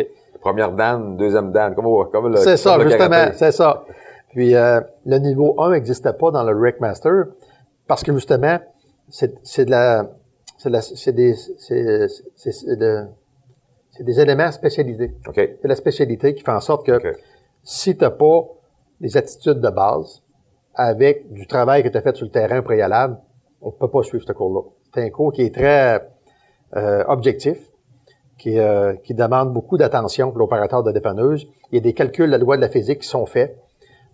Première 0.41 0.73
dan, 0.73 1.17
deuxième 1.17 1.53
dan, 1.53 1.75
comme, 1.75 1.87
comme 2.11 2.29
le 2.29 2.37
C'est 2.37 2.57
ça, 2.57 2.77
le 2.77 2.85
justement, 2.89 3.31
c'est 3.35 3.53
ça. 3.53 3.85
Puis 4.31 4.55
euh, 4.55 4.81
le 5.07 5.19
niveau 5.19 5.55
1 5.61 5.71
n'existait 5.71 6.13
pas 6.13 6.31
dans 6.31 6.43
le 6.43 6.55
Rickmaster 6.59 7.27
parce 7.87 8.03
que 8.03 8.13
justement, 8.13 8.59
c'est 9.09 9.35
c'est 9.43 9.65
de 9.65 9.71
la 9.71 10.07
c'est 10.59 11.13
des 11.13 11.35
de- 12.77 13.07
des 14.01 14.21
éléments 14.21 14.51
spécialisés. 14.51 15.15
OK. 15.29 15.35
C'est 15.37 15.69
la 15.69 15.77
spécialité 15.77 16.35
qui 16.35 16.43
fait 16.43 16.51
en 16.51 16.61
sorte 16.61 16.85
que 16.85 16.93
OK. 16.97 17.17
si 17.63 17.97
tu 17.97 18.03
n'as 18.03 18.11
pas 18.11 18.43
les 19.01 19.17
attitudes 19.17 19.61
de 19.61 19.71
base 19.71 20.23
avec 20.75 21.33
du 21.33 21.47
travail 21.47 21.83
que 21.83 21.89
tu 21.89 21.97
as 21.97 22.03
fait 22.03 22.17
sur 22.17 22.27
le 22.27 22.33
terrain 22.33 22.61
préalable, 22.63 23.17
on 23.63 23.71
peut 23.71 23.89
pas 23.89 24.03
suivre 24.03 24.25
ce 24.27 24.33
cours-là. 24.33 24.63
C'est 24.95 25.03
un 25.03 25.11
cours 25.11 25.33
qui 25.33 25.43
est 25.43 25.55
très 25.55 26.09
euh, 26.77 27.05
objectif, 27.09 27.59
qui, 28.39 28.59
euh, 28.59 28.95
qui 29.03 29.15
demande 29.15 29.53
beaucoup 29.53 29.77
d'attention 29.77 30.31
pour 30.31 30.39
l'opérateur 30.39 30.83
de 30.83 30.93
dépanneuse. 30.93 31.47
Il 31.73 31.77
y 31.77 31.79
a 31.79 31.81
des 31.81 31.93
calculs 31.95 32.27
de 32.27 32.31
la 32.33 32.39
loi 32.39 32.57
de 32.57 32.61
la 32.61 32.69
physique 32.69 33.01
qui 33.01 33.09
sont 33.09 33.27
faits. 33.27 33.57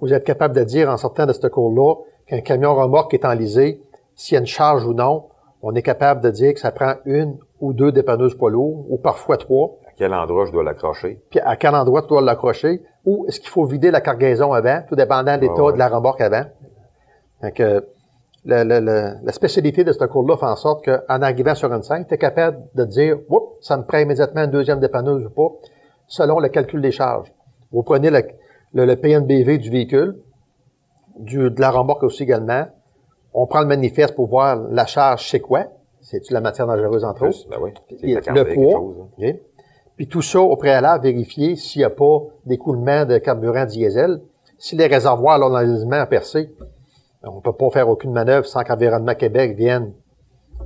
Vous 0.00 0.14
êtes 0.14 0.24
capable 0.24 0.54
de 0.56 0.64
dire 0.64 0.88
en 0.88 0.96
sortant 0.96 1.26
de 1.26 1.32
ce 1.32 1.46
cours-là 1.46 1.94
qu'un 2.26 2.40
camion 2.40 2.74
remorque 2.74 3.12
est 3.12 3.24
enlisé, 3.26 3.82
s'il 4.14 4.34
y 4.34 4.38
a 4.38 4.40
une 4.40 4.46
charge 4.46 4.86
ou 4.86 4.94
non, 4.94 5.26
on 5.62 5.74
est 5.74 5.82
capable 5.82 6.22
de 6.22 6.30
dire 6.30 6.54
que 6.54 6.60
ça 6.60 6.70
prend 6.72 6.94
une 7.04 7.36
ou 7.60 7.74
deux 7.74 7.92
dépanneuses 7.92 8.34
poids 8.34 8.50
lourds, 8.50 8.86
ou 8.88 8.96
parfois 8.96 9.36
trois, 9.36 9.76
À 9.86 9.90
quel 9.96 10.14
endroit 10.14 10.46
je 10.46 10.52
dois 10.52 10.64
l'accrocher? 10.64 11.20
puis 11.28 11.40
à 11.40 11.56
quel 11.56 11.74
endroit 11.74 12.00
tu 12.02 12.08
dois 12.08 12.22
l'accrocher, 12.22 12.82
ou 13.04 13.26
est-ce 13.28 13.40
qu'il 13.40 13.50
faut 13.50 13.64
vider 13.66 13.90
la 13.90 14.00
cargaison 14.00 14.54
avant, 14.54 14.80
tout 14.88 14.96
dépendant 14.96 15.36
de 15.36 15.42
l'état 15.42 15.54
Ah 15.58 15.64
ouais. 15.64 15.72
de 15.74 15.78
la 15.78 15.88
remorque 15.88 16.20
avant? 16.22 16.44
Donc, 17.42 17.60
euh, 17.60 17.80
le- 18.44 18.64
le- 18.64 18.80
le- 18.80 19.14
la 19.22 19.32
spécialité 19.32 19.84
de 19.84 19.92
ce 19.92 20.04
cours-là 20.04 20.36
fait 20.36 20.46
en 20.46 20.56
sorte 20.56 20.84
qu'en 20.84 21.22
arrivant 21.22 21.54
sur 21.54 21.72
une 21.72 21.82
scène, 21.82 22.06
tu 22.06 22.14
es 22.14 22.18
capable 22.18 22.58
de 22.74 22.84
dire, 22.84 23.18
Oups, 23.28 23.56
ça 23.60 23.76
me 23.76 23.84
prend 23.84 23.98
immédiatement 23.98 24.44
une 24.44 24.50
deuxième 24.50 24.80
dépanneuse 24.80 25.24
ou 25.26 25.30
pas, 25.30 25.54
selon 26.06 26.38
le 26.40 26.48
calcul 26.48 26.80
des 26.80 26.90
charges. 26.90 27.32
Vous 27.72 27.82
prenez 27.82 28.10
le, 28.10 28.94
PNBV 28.96 29.58
du 29.58 29.70
véhicule, 29.70 30.16
du, 31.18 31.50
de 31.50 31.60
la 31.60 31.70
remorque 31.70 32.02
aussi 32.02 32.22
également. 32.22 32.64
On 33.34 33.46
prend 33.46 33.60
le 33.60 33.66
manifeste 33.66 34.14
pour 34.14 34.26
voir 34.28 34.56
la 34.70 34.86
charge, 34.86 35.28
c'est 35.28 35.40
quoi? 35.40 35.66
C'est-tu 36.00 36.32
la 36.32 36.40
matière 36.40 36.66
dangereuse 36.66 37.04
entre 37.04 37.28
autres? 37.28 37.46
Ben 37.50 37.58
oui. 37.60 37.72
Le 38.02 38.54
poids. 38.54 38.72
chose, 38.72 38.96
hein. 39.22 39.32
Puis 39.96 40.08
tout 40.08 40.22
ça, 40.22 40.40
au 40.40 40.56
préalable, 40.56 41.04
vérifier 41.04 41.56
s'il 41.56 41.80
n'y 41.80 41.84
a 41.84 41.90
pas 41.90 42.20
d'écoulement 42.46 43.04
de 43.04 43.18
carburant 43.18 43.66
diesel. 43.66 44.22
Si 44.56 44.74
les 44.74 44.86
réservoirs, 44.86 45.38
là, 45.38 45.48
l'enlisement 45.48 46.06
percé, 46.06 46.50
on 47.22 47.36
ne 47.36 47.40
peut 47.40 47.52
pas 47.52 47.70
faire 47.70 47.88
aucune 47.88 48.12
manœuvre 48.12 48.46
sans 48.46 48.62
qu'Environnement 48.64 49.14
Québec 49.14 49.56
vienne 49.56 49.92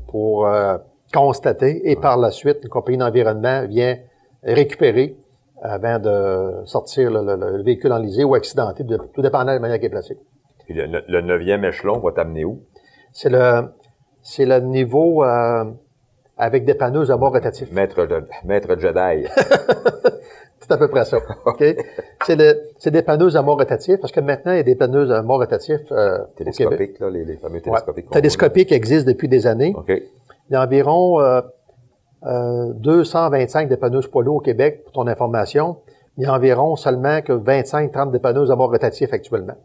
pour 0.09 0.47
euh, 0.47 0.77
constater 1.13 1.91
et 1.91 1.97
par 1.97 2.17
la 2.17 2.31
suite, 2.31 2.59
une 2.63 2.69
compagnie 2.69 2.99
d'environnement 2.99 3.67
vient 3.67 3.97
récupérer 4.43 5.17
avant 5.63 5.99
de 5.99 6.65
sortir 6.67 7.11
le, 7.11 7.23
le- 7.25 7.57
le 7.59 7.63
véhicule 7.63 7.93
enlisé 7.93 8.25
ou 8.25 8.35
accidenté, 8.35 8.85
de- 8.85 8.97
tout 9.15 9.23
dépendant 9.23 9.47
de 9.47 9.57
la 9.57 9.59
manière 9.61 9.79
qu'il 9.79 9.87
est 9.87 9.91
placé. 9.91 10.19
Puis 10.65 10.75
le, 10.75 11.21
neuvième 11.21 11.65
échelon 11.65 11.99
va 11.99 12.13
t'amener 12.13 12.45
où? 12.45 12.63
C'est 13.13 13.31
le, 13.31 13.69
c'est 14.23 14.47
le 14.47 14.59
niveau 14.61 15.23
euh, 15.25 15.65
avec 16.37 16.65
des 16.65 16.75
panneaux 16.75 17.11
à 17.11 17.17
bord 17.17 17.33
rotatif. 17.33 17.71
Maître, 17.73 18.07
maître 18.45 18.77
Jedi. 18.79 19.27
C'est 20.67 20.73
à 20.73 20.79
peu 20.79 20.89
près 20.89 21.05
ça. 21.05 21.19
OK? 21.45 21.63
c'est, 22.25 22.37
le, 22.37 22.71
c'est 22.79 22.91
des 22.91 23.03
panneaux 23.03 23.37
à 23.37 23.43
mort 23.43 23.59
rotatif, 23.59 24.01
parce 24.01 24.13
que 24.13 24.21
maintenant, 24.21 24.53
il 24.53 24.57
y 24.57 24.61
a 24.61 24.63
des 24.63 24.77
panneaux 24.77 25.11
à 25.11 25.21
mort 25.23 25.39
rotatif 25.39 25.81
euh, 25.93 26.21
au 26.23 26.25
Québec. 26.37 26.55
Télescopique, 26.57 27.01
là, 27.01 27.11
les, 27.11 27.25
les 27.25 27.37
fameux 27.37 27.61
télescopiques. 27.61 28.11
Télescopiques 28.11 28.73
existent 28.73 29.11
depuis 29.11 29.29
des 29.29 29.47
années. 29.47 29.75
OK. 29.77 29.89
Il 29.91 30.53
y 30.53 30.57
a 30.57 30.63
environ 30.63 31.21
euh, 31.21 31.43
euh, 32.25 32.73
225 32.77 33.69
dépanneuses 33.69 34.07
poids 34.07 34.23
lourds 34.23 34.37
au 34.37 34.41
Québec, 34.41 34.85
pour 34.85 34.93
ton 34.93 35.07
information. 35.07 35.77
Il 36.17 36.25
y 36.25 36.27
a 36.27 36.33
environ 36.33 36.77
seulement 36.77 37.21
que 37.21 37.33
25-30 37.35 38.11
dépanneuses 38.11 38.51
à 38.51 38.57
bord 38.57 38.71
rotatif 38.71 39.13
actuellement. 39.13 39.57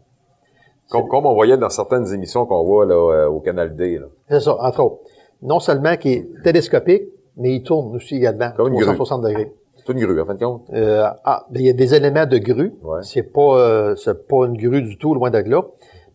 Comme, 0.90 1.08
comme 1.08 1.24
on 1.24 1.34
voyait 1.34 1.56
dans 1.56 1.70
certaines 1.70 2.12
émissions 2.12 2.44
qu'on 2.44 2.64
voit 2.64 2.84
là, 2.84 2.94
euh, 2.94 3.28
au 3.28 3.40
Canal 3.40 3.74
D. 3.74 4.00
C'est 4.28 4.40
ça, 4.40 4.56
entre 4.60 4.82
autres. 4.82 4.98
Non 5.40 5.60
seulement 5.60 5.96
qui 5.96 6.12
est 6.12 6.28
télescopique, 6.42 7.04
mais 7.36 7.54
il 7.54 7.62
tourne 7.62 7.96
aussi 7.96 8.16
également, 8.16 8.50
Comme 8.56 8.68
une 8.68 8.74
grue. 8.74 8.96
360 8.96 9.22
degrés. 9.22 9.52
C'est 9.86 9.92
une 9.92 10.00
grue, 10.00 10.20
en 10.20 10.26
fin 10.26 10.34
de 10.34 10.44
compte. 10.44 10.62
Euh, 10.72 11.06
ah, 11.24 11.46
ben, 11.50 11.60
il 11.60 11.66
y 11.66 11.70
a 11.70 11.72
des 11.72 11.94
éléments 11.94 12.26
de 12.26 12.38
grue. 12.38 12.74
Ouais. 12.82 13.00
C'est 13.02 13.22
pas, 13.22 13.56
euh, 13.58 13.94
c'est 13.96 14.26
pas 14.28 14.46
une 14.46 14.56
grue 14.56 14.82
du 14.82 14.96
tout, 14.98 15.14
loin 15.14 15.30
de 15.30 15.38
là. 15.38 15.62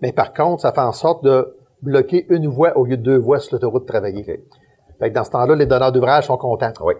Mais 0.01 0.12
par 0.12 0.34
contre, 0.34 0.62
ça 0.62 0.71
fait 0.71 0.82
en 0.82 0.91
sorte 0.91 1.23
de 1.23 1.56
bloquer 1.82 2.25
une 2.30 2.47
voie 2.47 2.78
au 2.78 2.86
lieu 2.86 2.97
de 2.97 3.01
deux 3.04 3.17
voies 3.17 3.39
sur 3.39 3.56
l'autoroute 3.56 3.86
travaillée. 3.88 4.21
OK. 4.28 4.39
Fait 4.99 5.10
que 5.10 5.15
dans 5.15 5.23
ce 5.23 5.32
temps-là, 5.32 5.56
les 5.56 5.65
donneurs 5.65 5.91
d'ouvrage 5.91 6.28
sont 6.28 6.38
contents. 6.38 6.71
Oui. 6.82 6.93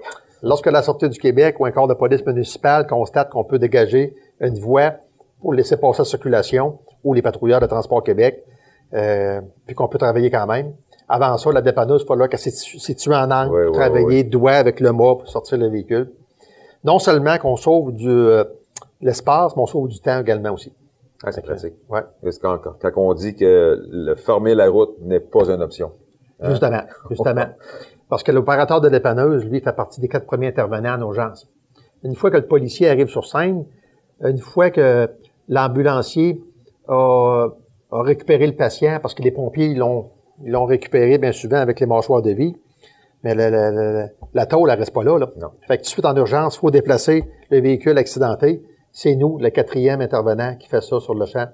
Lorsque 0.44 0.68
la 0.70 0.82
Sûreté 0.82 1.08
du 1.10 1.18
Québec 1.18 1.60
ou 1.60 1.66
un 1.66 1.72
corps 1.72 1.88
de 1.88 1.94
police 1.94 2.26
municipale 2.26 2.86
constate 2.88 3.30
qu'on 3.32 3.44
peut 3.46 3.58
dégager 3.58 4.16
une 4.42 4.60
voie 4.60 4.94
pour 5.42 5.54
laisser 5.54 5.78
passer 5.78 6.02
la 6.02 6.06
circulation 6.06 6.80
ou 7.04 7.14
les 7.14 7.22
patrouilleurs 7.22 7.60
de 7.62 7.66
Transport 7.68 8.04
Québec, 8.04 8.44
euh, 8.94 9.42
puis 9.66 9.76
qu'on 9.76 9.88
peut 9.88 9.98
travailler 9.98 10.30
quand 10.30 10.46
même. 10.46 10.74
Avant 11.08 11.38
ça, 11.38 11.52
la 11.52 11.62
dépanneuse, 11.62 12.06
pas 12.06 12.16
là 12.16 12.28
qu'elle 12.28 12.40
s'est 12.40 12.50
situ- 12.52 12.80
située 12.80 13.16
en 13.16 13.30
angle, 13.32 13.52
Ouais, 13.54 13.66
pour 13.66 13.76
ouais, 13.78 13.80
travailler 13.80 14.24
doigt 14.24 14.54
avec 14.54 14.80
le 14.80 14.92
mât 14.92 15.16
pour 15.16 15.28
sortir 15.28 15.58
le 15.58 15.68
véhicule. 15.70 16.12
Non 16.86 17.00
seulement 17.00 17.38
qu'on 17.40 17.56
sauve 17.56 17.94
du 17.94 18.08
euh, 18.08 18.44
l'espace, 19.02 19.56
mais 19.56 19.62
on 19.64 19.66
sauve 19.66 19.88
du 19.88 20.00
temps 20.00 20.22
également 20.22 20.52
aussi. 20.52 20.72
Ah, 21.24 21.32
c'est 21.32 21.42
pratique. 21.42 21.74
Ouais. 21.90 22.02
Parce 22.24 22.38
que 22.38 22.42
quand, 22.44 22.60
quand 22.80 22.92
on 22.98 23.14
dit 23.16 23.36
que 23.36 23.84
le 23.90 24.16
fermer 24.16 24.54
la 24.54 24.70
route 24.70 24.96
n'est 25.02 25.20
pas 25.20 25.50
une 25.50 25.64
option. 25.64 25.92
Hein? 26.40 26.52
Justement, 26.52 26.82
justement. 27.10 27.48
Parce 28.10 28.22
que 28.22 28.32
l'opérateur 28.32 28.82
de 28.82 28.90
dépanneuse, 28.90 29.46
lui, 29.46 29.62
fait 29.62 29.76
partie 29.76 30.00
des 30.00 30.08
quatre 30.08 30.28
premiers 30.28 30.50
intervenants 30.50 30.94
en 30.94 31.02
urgence. 31.02 31.50
Une 32.04 32.14
fois 32.14 32.30
que 32.30 32.38
le 32.38 32.46
policier 32.46 32.88
arrive 32.88 33.08
sur 33.08 33.26
scène, 33.26 33.66
une 34.22 34.38
fois 34.38 34.70
que 34.70 35.10
l'ambulancier 35.50 36.40
a, 36.88 37.48
a 37.92 38.02
récupéré 38.04 38.46
le 38.46 38.56
patient, 38.56 39.00
parce 39.02 39.16
que 39.16 39.24
les 39.24 39.32
pompiers, 39.32 39.74
l'ont, 39.74 40.12
ils 40.44 40.52
l'ont 40.52 40.66
récupéré 40.66 41.18
bien 41.18 41.32
souvent 41.32 41.58
avec 41.58 41.80
les 41.80 41.88
mâchoires 41.88 42.22
de 42.22 42.30
vie, 42.30 42.56
mais 43.26 43.34
la, 43.36 44.08
la, 44.34 44.46
tôle, 44.46 44.70
elle 44.72 44.80
reste 44.80 44.94
pas 44.94 45.04
là, 45.04 45.18
là. 45.18 45.30
Non. 45.38 45.50
Fait 45.68 45.78
que 45.78 45.82
tout 45.82 45.88
de 45.88 45.90
suite 45.90 46.06
en 46.06 46.16
urgence, 46.16 46.56
il 46.56 46.60
faut 46.60 46.72
déplacer 46.72 47.24
le 47.50 47.60
véhicule 47.60 47.98
accidenté. 47.98 48.62
C'est 48.92 49.16
nous, 49.16 49.38
le 49.40 49.50
quatrième 49.50 50.00
intervenant, 50.00 50.56
qui 50.56 50.70
fait 50.70 50.82
ça 50.82 51.00
sur 51.00 51.14
le 51.16 51.26
champ 51.26 51.48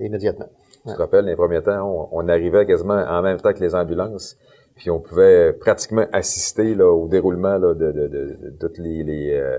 immédiatement. 0.00 0.46
Tu 0.86 0.92
te 0.94 0.98
rappelles, 0.98 1.22
dans 1.24 1.30
les 1.30 1.36
premiers 1.36 1.62
temps, 1.62 1.82
on, 1.88 2.08
on 2.24 2.28
arrivait 2.28 2.66
quasiment 2.66 2.94
en 2.94 3.22
même 3.22 3.38
temps 3.38 3.52
que 3.52 3.60
les 3.60 3.74
ambulances, 3.74 4.36
puis 4.76 4.90
on 4.90 4.98
pouvait 5.00 5.52
pratiquement 5.52 6.06
assister 6.12 6.74
là, 6.74 6.90
au 6.90 7.06
déroulement 7.06 7.56
là, 7.58 7.74
de, 7.74 7.92
de, 7.92 8.08
de, 8.08 8.38
de 8.42 8.56
toutes 8.58 8.78
les 8.78 9.02
les 9.04 9.30
euh, 9.32 9.58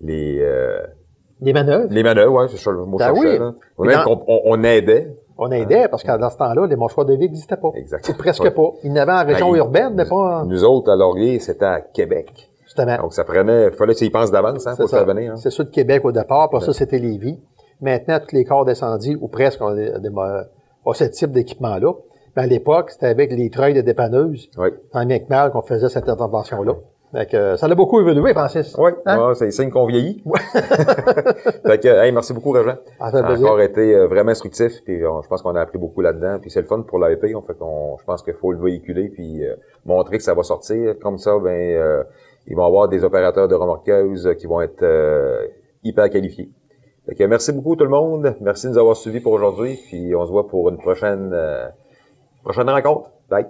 les, 0.00 0.38
euh, 0.40 0.78
Les 1.40 1.52
manœuvres, 1.52 1.88
les 1.90 2.02
manœuvres, 2.02 2.32
ouais, 2.34 2.48
c'est 2.48 2.56
ça 2.56 2.70
le 2.72 2.84
mot 2.84 2.98
Ben 2.98 3.14
je 3.14 3.20
oui. 3.20 3.38
là. 3.38 3.54
Même 3.78 4.04
dans- 4.04 4.24
on, 4.26 4.40
on 4.44 4.62
aidait. 4.64 5.14
On 5.38 5.50
aidait, 5.50 5.88
parce 5.88 6.02
que 6.02 6.16
dans 6.16 6.30
ce 6.30 6.36
temps-là, 6.36 6.66
les 6.66 6.76
mâchoires 6.76 7.06
de 7.06 7.14
vie 7.14 7.20
n'existaient 7.28 7.56
pas. 7.56 7.70
Exact. 7.74 8.08
Ou 8.08 8.14
presque 8.16 8.50
pas. 8.50 8.70
Il 8.84 8.90
y 8.90 8.92
en 8.92 8.96
avait 8.96 9.12
en 9.12 9.24
région 9.26 9.48
Ben, 9.50 9.56
il- 9.56 9.58
urbaine, 9.58 9.94
mais 9.94 10.04
pas 10.04 10.40
en... 10.42 10.44
Nous 10.46 10.64
autres, 10.64 10.90
à 10.92 10.96
Laurier, 10.96 11.38
c'était 11.40 11.64
à 11.64 11.80
Québec. 11.80 12.50
Justement. 12.64 12.96
Donc, 12.98 13.12
ça 13.14 13.24
prenait, 13.24 13.70
fallait 13.72 13.94
que 13.94 13.98
tu 13.98 14.04
y 14.04 14.10
penses 14.10 14.30
d'avance, 14.30 14.66
hein, 14.66 14.74
pour 14.76 14.88
ça. 14.88 15.04
venir. 15.04 15.32
Hein. 15.32 15.36
C'est 15.36 15.50
ça 15.50 15.64
de 15.64 15.70
Québec 15.70 16.04
au 16.04 16.12
départ, 16.12 16.48
puis 16.50 16.60
ça, 16.60 16.72
c'était 16.72 16.98
Lévis. 16.98 17.40
Maintenant, 17.80 18.18
tous 18.20 18.34
les 18.34 18.44
corps 18.44 18.64
d'incendie, 18.64 19.16
ou 19.20 19.28
presque, 19.28 19.60
ont, 19.60 19.74
ont 20.86 20.92
ce 20.92 21.04
type 21.04 21.32
d'équipement-là. 21.32 21.92
Mais 22.36 22.42
à 22.42 22.46
l'époque, 22.46 22.90
c'était 22.90 23.06
avec 23.06 23.30
les 23.30 23.48
treuils 23.50 23.74
de 23.74 23.80
dépanneuses, 23.80 24.48
Oui. 24.58 24.70
en 24.92 25.04
mal, 25.28 25.50
qu'on 25.52 25.62
faisait 25.62 25.88
cette 25.88 26.08
intervention-là. 26.08 26.74
Fait 27.14 27.26
que, 27.30 27.36
euh, 27.36 27.56
ça 27.56 27.68
l'a 27.68 27.74
beaucoup 27.76 28.00
évolué, 28.00 28.32
Francis. 28.32 28.74
Oui, 28.76 28.90
Hein? 29.06 29.28
ouais, 29.28 29.34
c'est 29.36 29.50
signe 29.52 29.70
qu'on 29.70 29.86
vieillit. 29.86 30.22
fait 31.66 31.80
que, 31.80 31.88
hey, 31.88 32.10
merci 32.12 32.32
beaucoup. 32.32 32.54
Ça 32.56 32.64
fait 32.64 32.78
Ça 32.98 33.18
a 33.18 33.22
plaisir. 33.22 33.46
encore 33.46 33.60
été 33.60 33.94
euh, 33.94 34.06
vraiment 34.08 34.30
instructif, 34.32 34.82
puis 34.84 34.98
je 34.98 35.28
pense 35.28 35.42
qu'on 35.42 35.54
a 35.54 35.60
appris 35.60 35.78
beaucoup 35.78 36.00
là-dedans. 36.00 36.38
Puis 36.40 36.50
c'est 36.50 36.60
le 36.60 36.66
fun 36.66 36.82
pour 36.82 36.98
l'AEP, 36.98 37.34
on 37.36 37.42
fait 37.42 37.54
qu'on, 37.56 37.96
je 37.98 38.04
pense 38.04 38.22
qu'il 38.22 38.34
faut 38.34 38.52
le 38.52 38.58
véhiculer, 38.58 39.08
puis 39.10 39.44
euh, 39.46 39.54
montrer 39.84 40.18
que 40.18 40.24
ça 40.24 40.34
va 40.34 40.42
sortir. 40.42 40.94
Comme 41.00 41.18
ça, 41.18 41.38
ben, 41.38 41.50
euh, 41.50 42.02
ils 42.46 42.56
vont 42.56 42.64
avoir 42.66 42.88
des 42.88 43.04
opérateurs 43.04 43.48
de 43.48 43.54
remorqueuses 43.54 44.34
qui 44.38 44.46
vont 44.46 44.60
être 44.60 44.82
euh, 44.82 45.46
hyper 45.84 46.10
qualifiés. 46.10 46.50
Fait 47.06 47.14
que 47.14 47.24
merci 47.24 47.52
beaucoup 47.52 47.76
tout 47.76 47.84
le 47.84 47.90
monde. 47.90 48.34
Merci 48.40 48.66
de 48.66 48.72
nous 48.72 48.78
avoir 48.78 48.96
suivis 48.96 49.20
pour 49.20 49.32
aujourd'hui, 49.34 49.78
puis 49.88 50.14
on 50.16 50.24
se 50.26 50.30
voit 50.32 50.48
pour 50.48 50.68
une 50.70 50.78
prochaine 50.78 51.30
euh, 51.32 51.68
prochaine 52.42 52.68
rencontre. 52.68 53.10
Bye. 53.30 53.46